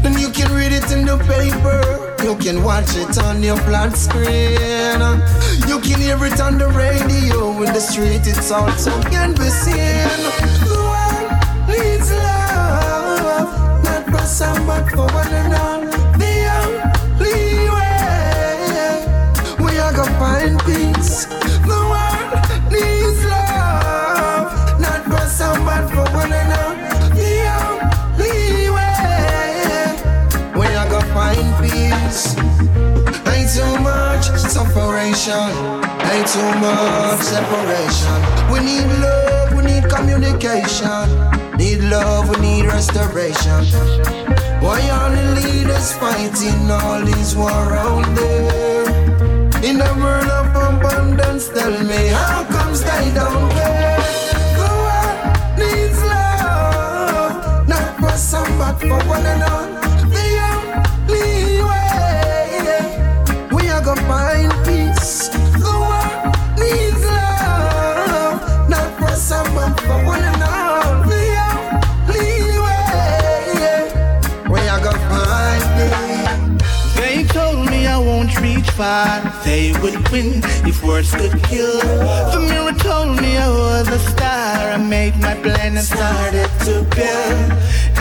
[0.05, 3.95] And you can read it in the paper, you can watch it on your flat
[3.95, 4.99] screen.
[5.67, 10.07] You can hear it on the radio, in the street, it's also can be seen.
[10.67, 11.31] The world
[11.67, 15.89] needs love, not for some, but for one another.
[16.17, 21.27] The only way we are gonna find peace.
[35.29, 38.19] Ain't too much separation.
[38.51, 41.07] We need love, we need communication,
[41.57, 43.63] need love, we need restoration.
[44.61, 48.83] Why are the leaders fighting all these war out there?
[49.63, 53.97] In a world of abundance, tell me how comes they don't care?
[54.57, 59.72] The world needs love, not for some but for one another.
[78.77, 79.21] Far.
[79.43, 81.79] They would win if words could kill.
[82.33, 84.71] The mirror told me I was a star.
[84.75, 87.49] I made my plan and started to build.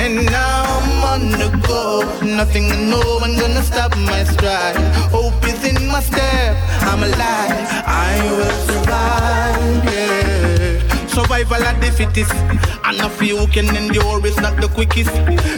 [0.03, 1.83] And now I'm on the go.
[2.25, 4.77] Nothing and no one gonna stop my stride.
[5.17, 6.57] Hope is in my step.
[6.91, 7.59] I'm alive.
[7.87, 9.85] I will survive.
[9.85, 10.22] Yeah.
[11.13, 12.33] Survival at the fittest.
[12.85, 15.11] And a few can endure, it's not the quickest.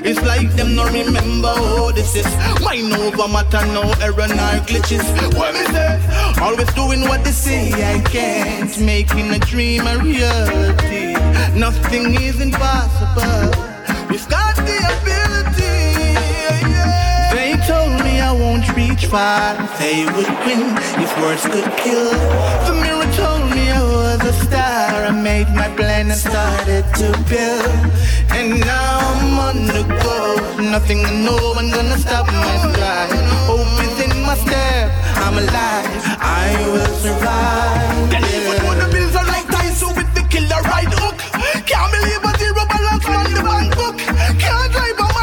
[0.04, 2.26] It's like them no remember how this is.
[2.60, 5.04] Mind over matter, no error, no glitches.
[5.38, 6.00] What me say?
[6.42, 7.72] Always doing what they say.
[7.72, 11.14] I can't making a dream a reality.
[11.56, 13.54] Nothing is impossible.
[14.10, 15.94] We've got the ability.
[17.34, 19.54] They told me I won't reach far.
[19.78, 22.10] They would win if words could kill.
[22.66, 23.03] The mirror
[25.02, 27.74] I made my plan and started to build.
[28.30, 30.62] And now I'm on the go.
[30.62, 33.10] Nothing and no one gonna stop my stride.
[33.48, 34.92] Hope in my step.
[35.24, 35.88] I'm alive.
[36.20, 38.10] I will survive.
[38.10, 41.18] Then even when the bills are like Tyson with the killer right hook.
[41.66, 43.96] Can't believe a zero balance on the bank book.
[44.38, 45.13] Can't drive a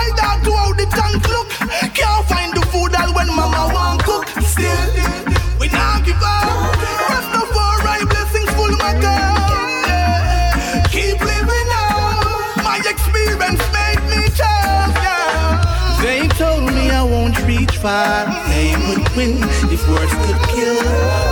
[17.82, 18.26] far.
[18.50, 19.42] They would win
[19.74, 20.78] if words could kill.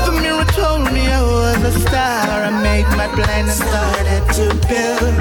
[0.06, 2.26] The mirror told me I was a star.
[2.50, 5.16] I made my plan and started to build.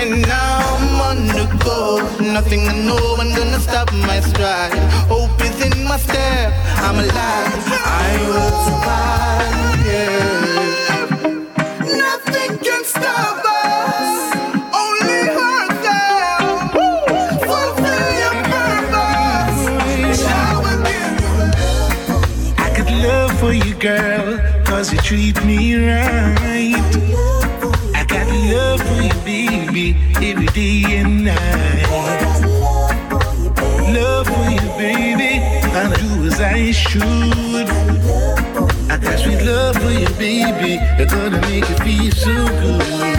[0.00, 1.80] And now I'm on the go.
[2.32, 4.78] Nothing and no one gonna stop my stride.
[5.12, 6.52] Hope is in my step.
[6.86, 7.62] I'm alive.
[8.04, 9.86] I will survive.
[9.92, 10.72] Yeah.
[12.04, 13.61] Nothing can stop us.
[25.12, 26.74] Treat me right.
[27.94, 29.94] I got love for you, baby,
[30.26, 31.86] every day and night.
[33.92, 35.32] Love for you, baby,
[35.76, 37.68] I'll do as I should.
[38.90, 43.18] I got sweet love for you, baby, you're gonna make it feel so good.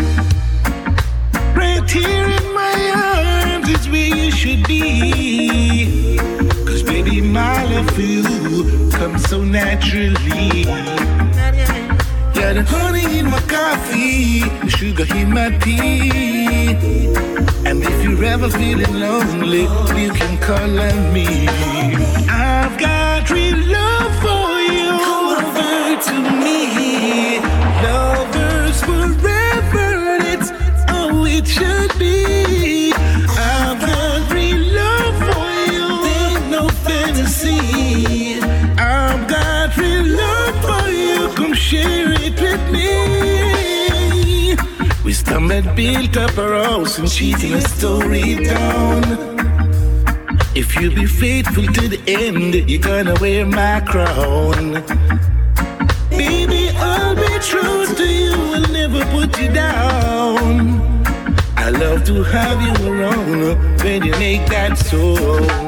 [1.55, 6.17] Right here in my arms is where you should be.
[6.65, 11.12] Cause baby, my love for you comes so naturally.
[12.53, 17.07] The honey in my coffee, the sugar in my tea.
[17.65, 19.63] And if you're ever feeling lonely,
[19.99, 21.47] you can call on me.
[22.29, 23.31] I've got
[45.53, 49.03] We built up a house and cheating a story down.
[50.55, 54.83] If you be faithful to the end, you're gonna wear my crown.
[56.09, 60.81] Baby, I'll be true to you, I'll never put you down.
[61.55, 65.62] I love to have you around when you make that soul.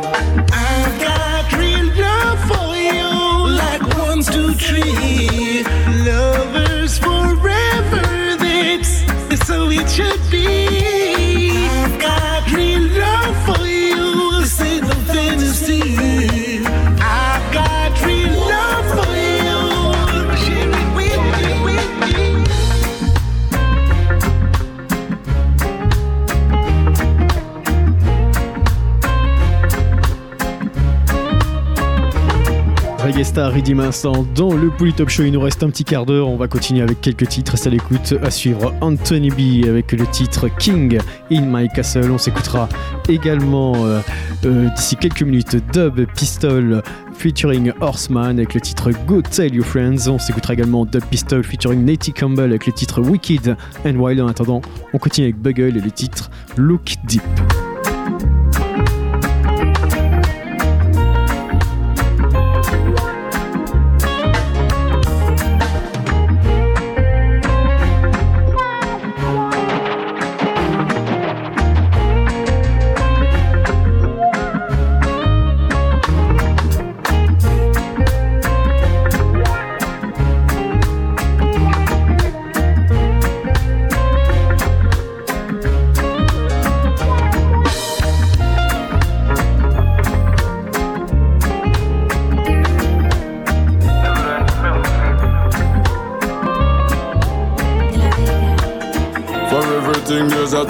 [33.36, 33.52] Star,
[33.82, 35.24] Instant dans le Polytop Show.
[35.24, 36.30] Il nous reste un petit quart d'heure.
[36.30, 37.56] On va continuer avec quelques titres.
[37.66, 38.14] À l'écoute.
[38.24, 40.99] À suivre Anthony B avec le titre King
[41.30, 42.12] in My Castle.
[42.12, 42.70] On s'écoutera
[43.10, 43.99] également euh,
[44.45, 46.82] euh, d'ici quelques minutes Dub Pistol
[47.18, 50.07] featuring Horseman avec le titre Go Tell Your Friends.
[50.07, 54.22] On s'écoutera également Dub Pistol featuring Natty Campbell avec le titre Wicked and Wild.
[54.22, 54.62] En attendant,
[54.94, 57.22] on continue avec Bugle et le titre Look Deep.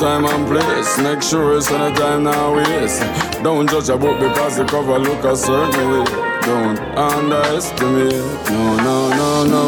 [0.06, 0.99] Time and place.
[0.99, 3.02] Make sure it's on a time now waste.
[3.41, 6.06] Don't judge a book because the cover look a certain way.
[6.45, 8.14] Don't underestimate.
[8.52, 9.65] No, no, no, no.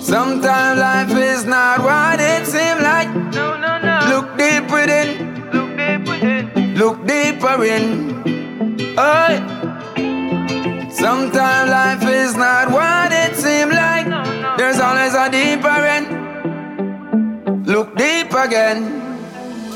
[0.00, 3.08] Sometimes life is not what it seems like.
[3.38, 3.96] No, no, no.
[4.12, 5.08] Look deep within.
[5.54, 6.74] Look deep within.
[6.74, 7.84] Look deeper in.
[8.98, 9.32] Oh.
[10.90, 14.06] Sometimes life is not what it seems like.
[14.58, 16.08] There's always a deeper end.
[17.64, 19.01] Look deep again.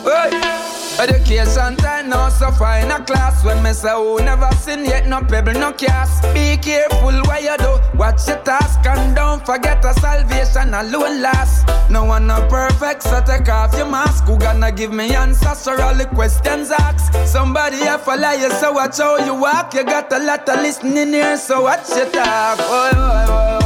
[0.07, 0.57] Hey.
[0.99, 5.21] Education time now suffer in a class when me say who never seen yet no
[5.21, 6.23] pebble no cast.
[6.33, 11.69] Be careful what you do, watch your task and don't forget a salvation alone last.
[11.91, 14.25] No one no perfect, so take off your mask.
[14.25, 17.13] Who gonna give me answers for all the questions asked?
[17.29, 19.75] Somebody have follow you, so watch how you walk.
[19.75, 22.57] You got a lot of listening here, so watch your talk.
[22.57, 23.66] Boy, boy, boy,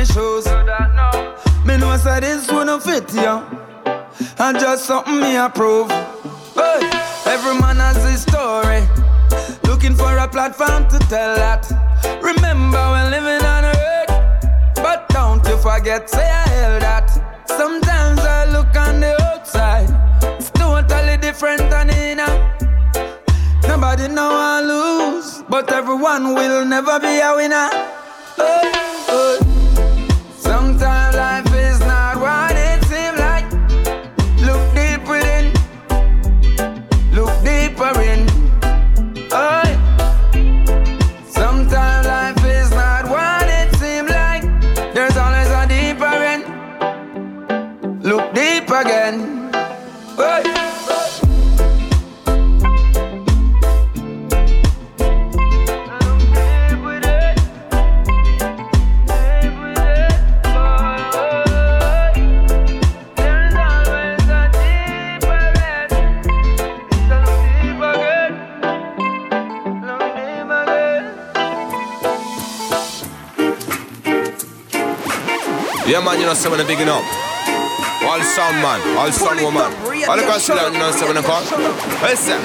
[0.00, 0.46] my shoes.
[1.66, 3.34] Me know say this no fit you.
[4.38, 5.90] And just something me approve.
[6.54, 6.80] Hey,
[7.26, 8.80] every man has his story.
[9.64, 11.68] Looking for a platform to tell that.
[12.22, 14.76] Remember we're living on earth.
[14.76, 17.08] But don't you forget, say I held that.
[17.46, 19.90] Sometimes I look on the outside.
[20.38, 22.20] It's totally different than in
[23.68, 25.42] Nobody know I lose.
[25.48, 27.68] But everyone will never be a winner.
[28.36, 28.72] Hey,
[29.06, 29.49] hey.
[76.20, 77.00] You know, when bigging up.
[78.04, 79.72] All sound man, all sound woman.
[80.04, 81.40] All the land, you know, say when call.
[82.04, 82.40] Listen.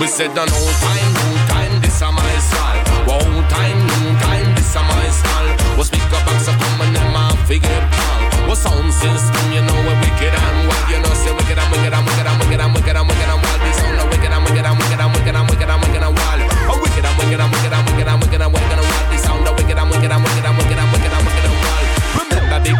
[0.00, 2.82] We said old time, new time, this a my style.
[3.06, 5.54] Old time, new time, this a my style.
[5.78, 8.48] We speak up so come and a figure pal.
[8.48, 10.90] What sound system, you know, we wicked and wild.
[10.90, 13.13] You know, say wicked and wicked and wicked and wicked and wicked and wicked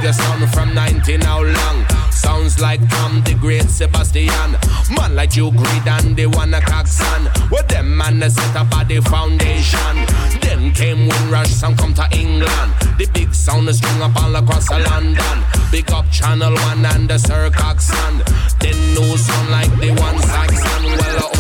[0.05, 1.87] Bigger sound from 19 how long?
[2.11, 4.51] Sounds like Tom the Great Sebastian.
[4.95, 7.25] Man like you greed and they wanna Coxsone.
[7.51, 9.97] With them man that set up at the foundation.
[10.43, 12.73] Then came Windrush sound come to England.
[12.99, 15.39] The big sound is string up all across the London.
[15.73, 18.21] Big up Channel 1 and the Sir Coxsone.
[18.59, 20.85] Then new sound like the one Saxon.
[20.99, 21.34] Well,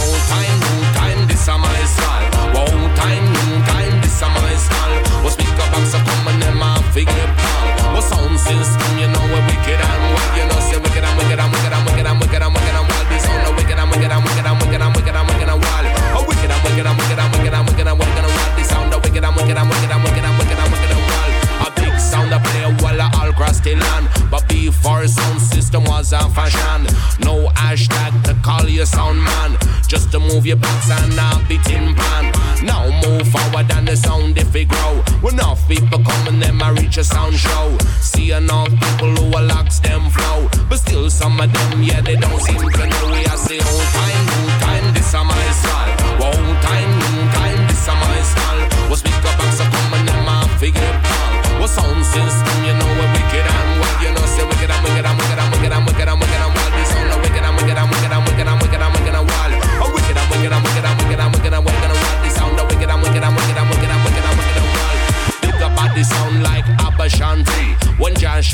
[26.05, 26.85] system was a fashion,
[27.21, 29.57] no hashtag to call you sound man.
[29.89, 32.33] Just to move your backs and not be tin pan.
[32.65, 35.03] Now move forward and the sound if it grow.
[35.21, 37.77] When enough people come and them I reach a sound show.
[38.01, 40.49] See enough people who will locks them flow.
[40.69, 43.07] But still some of them, yeah, they don't seem to know.
[43.13, 45.95] We I say old time, new time, this a my style.
[46.21, 48.63] Old time, new time, this a my style.
[48.91, 51.61] What speak up and so come and them I figure pal.
[51.61, 52.54] What sound system,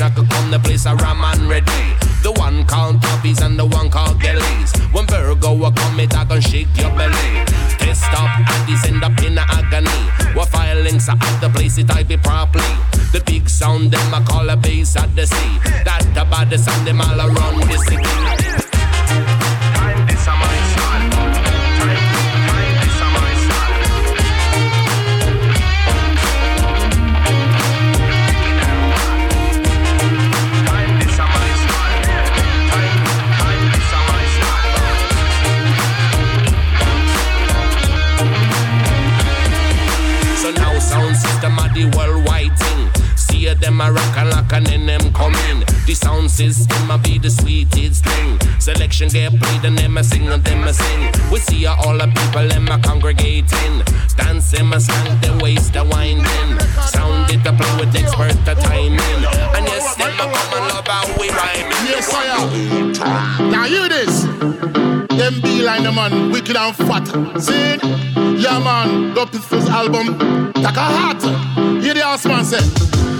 [0.01, 1.85] Jah Shaka come, the place a ram and ready.
[2.23, 4.73] The one called Tubbies and the one called Gellies.
[4.91, 7.45] When Virgo will come, it I gon' shake your belly.
[7.77, 10.01] Test up Addies end up in a agony.
[10.33, 12.65] What filings are at the place, it I be properly.
[13.11, 15.59] The big sound, them I call a bass at the sea.
[15.85, 18.40] That about the sound, them all around the city.
[46.31, 48.39] The sound system a be the sweetest thing.
[48.59, 51.11] Selection get played and them a sing and them a sing.
[51.29, 53.83] We see all the people them a congregating.
[54.15, 56.59] Dance them a skank the waist a winding.
[56.87, 59.01] Sound it a play with expert a timing.
[59.55, 61.83] And yes them a come and love how we rhyming.
[61.91, 63.51] Yes, fire.
[63.51, 64.23] Now you this.
[65.17, 67.07] Them be like the man, wicked and fat.
[67.41, 67.77] See?
[68.41, 70.53] Yeah, man, go Pistols album.
[70.53, 71.21] Take a heart.
[71.83, 73.10] Hear the house man say.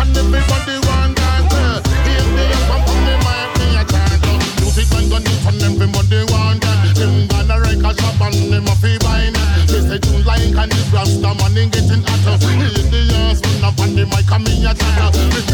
[0.00, 1.84] And everybody want that.
[2.08, 4.24] Here they are come on the mic, me a chant.
[4.60, 6.80] Music like this and everybody want that.
[6.96, 9.36] Them gonna a shop and them a fee buying.
[9.68, 12.36] They say tune like and this rasta man ain't getting hotter.
[12.48, 15.49] Here they are son up on the mic, a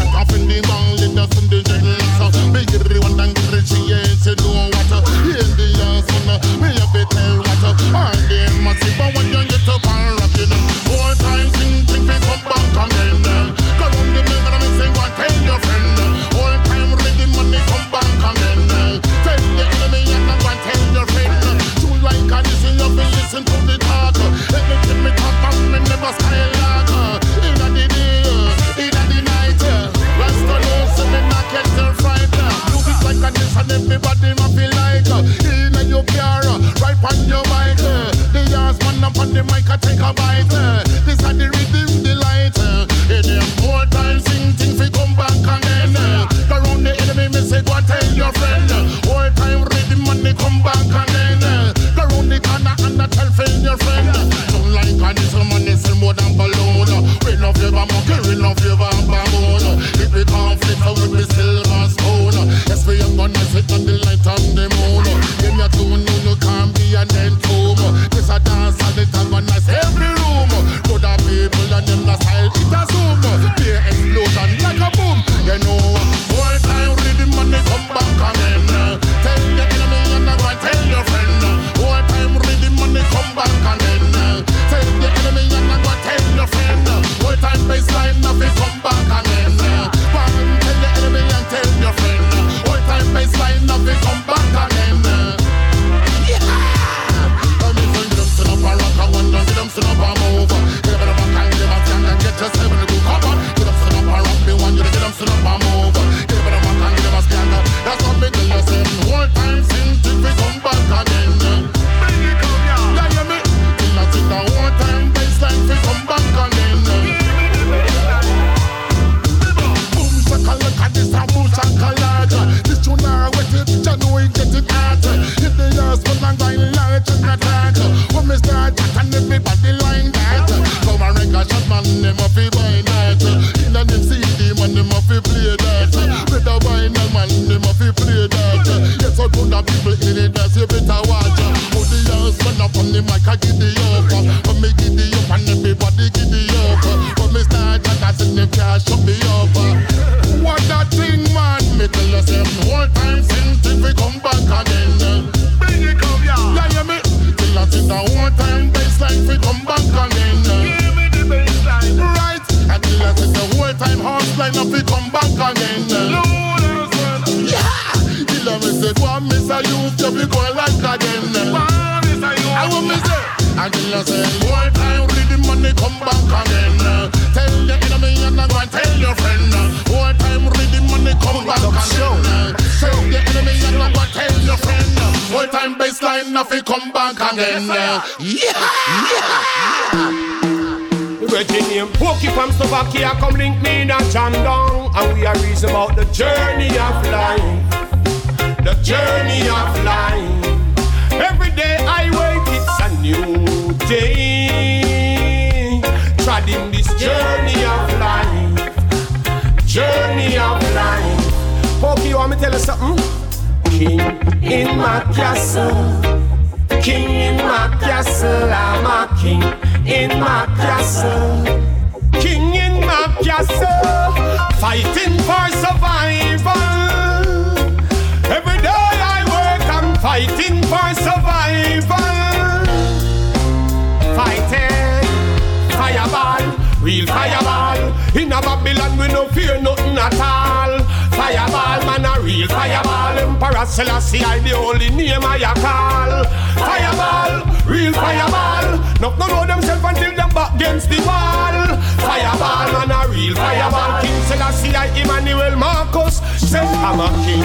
[243.69, 246.23] Selassie, I the only name I call.
[246.57, 248.79] Fireball, real fireball.
[248.99, 251.77] Knock no know themselves until them back against the wall.
[252.01, 254.01] Fireball, man, a real fireball.
[254.01, 256.21] King Selassie, I Emmanuel Marcus.
[256.41, 257.43] Said I'm a king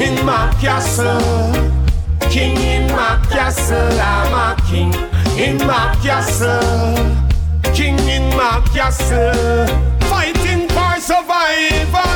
[0.00, 1.20] in my castle.
[2.30, 4.94] King in my castle, I'm a king
[5.36, 6.94] in my castle.
[7.74, 9.66] King in my castle,
[10.08, 12.13] fighting for survival.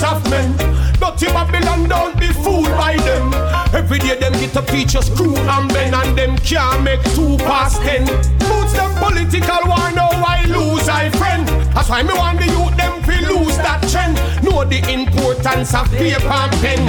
[0.00, 0.56] Rules of men.
[0.98, 3.32] Dirty Babylon, don't be fooled by them.
[3.74, 7.36] Every day them get to teach us screw and bend, and them can't make two
[7.38, 8.04] past ten.
[8.38, 11.46] Boots them political war, now I lose, I friend.
[11.74, 14.16] That's why me want the youth them fi lose that trend.
[14.44, 16.82] Know the importance of paper and pen.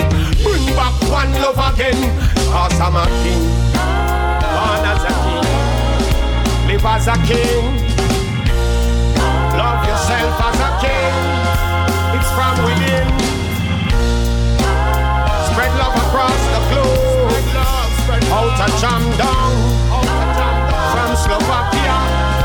[0.44, 1.98] Bring back one love again.
[2.52, 3.44] Cause I'm a king,
[4.52, 5.48] born as a king,
[6.68, 7.92] live as a king.
[9.56, 11.31] Love yourself as a king.
[18.32, 19.54] Out a jam down.
[20.92, 21.98] From Slovakia.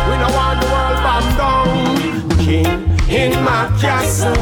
[0.09, 2.39] We don't want the world bomb down.
[2.45, 2.73] King
[3.09, 4.35] in my castle.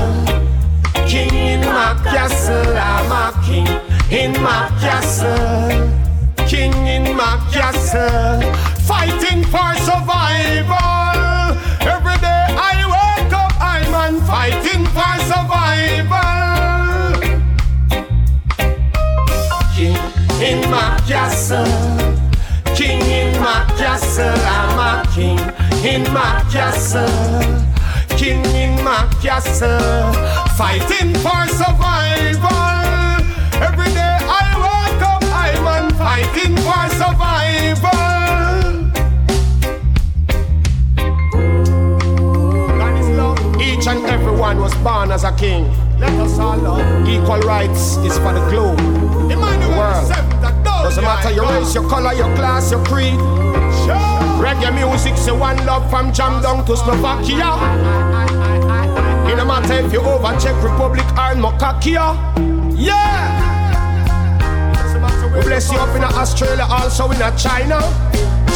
[1.07, 2.77] King in my castle.
[2.77, 3.69] I'm a king
[4.11, 5.69] in my castle.
[6.49, 8.41] King in my castle.
[8.89, 11.57] Fighting for survival.
[11.81, 16.44] Every day I wake up, I'm on fighting for survival.
[20.45, 21.65] In my castle.
[22.77, 24.29] King in my castle.
[24.29, 25.39] I'm a king
[25.83, 27.09] in my castle.
[28.19, 30.13] King in my castle.
[30.59, 32.53] Fighting for survival.
[33.69, 38.05] Every day I wake up, I'm on fighting for survival.
[43.63, 45.65] Each and everyone was born as a king.
[45.99, 47.09] Let us all love.
[47.09, 49.04] Equal rights is for the globe.
[49.85, 50.09] World.
[50.65, 53.19] Doesn't matter your race, your color, your class, your creed.
[54.41, 57.53] Reggae music, say one love from Jam down to Slovakia.
[59.29, 62.17] It no matter if you over Czech Republic or Mokakia.
[62.77, 63.53] Yeah.
[65.35, 67.81] We bless you up in Australia, also in China.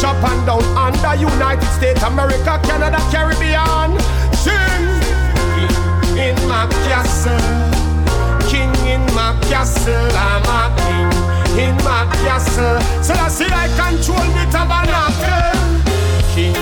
[0.01, 3.99] Japan down under United States, America, Canada, Caribbean.
[4.33, 4.85] Sing
[6.17, 7.37] in my castle.
[8.49, 11.08] King in my castle, I'm a king
[11.59, 12.79] in my castle.
[13.03, 15.59] So I control the tabernacle.
[16.33, 16.55] King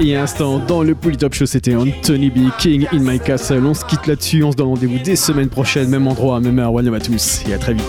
[0.00, 2.50] Et à l'instant, dans le Polytop Show, c'était Anthony B.
[2.58, 3.64] King in My Castle.
[3.66, 6.72] On se quitte là-dessus, on se donne rendez-vous dès semaine prochaine, même endroit, même heure.
[6.72, 7.84] One à tous et à très vite.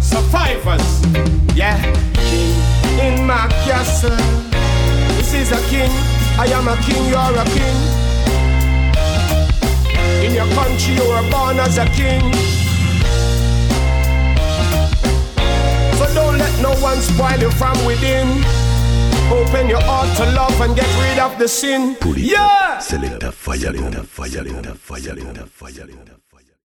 [0.00, 0.76] Survivors,
[1.54, 1.76] yeah.
[2.14, 2.54] King
[3.00, 4.31] in my castle.
[5.52, 5.90] a king.
[6.38, 7.78] I am a king, you are a king.
[10.24, 12.22] In your country, you were born as a king.
[15.98, 18.28] So don't let no one spoil you from within.
[19.30, 21.96] Open your heart to love and get rid of the sin.
[22.16, 22.78] Yeah!
[22.78, 26.21] Fire, fire, fire, fire, fire, fire, fire, fire.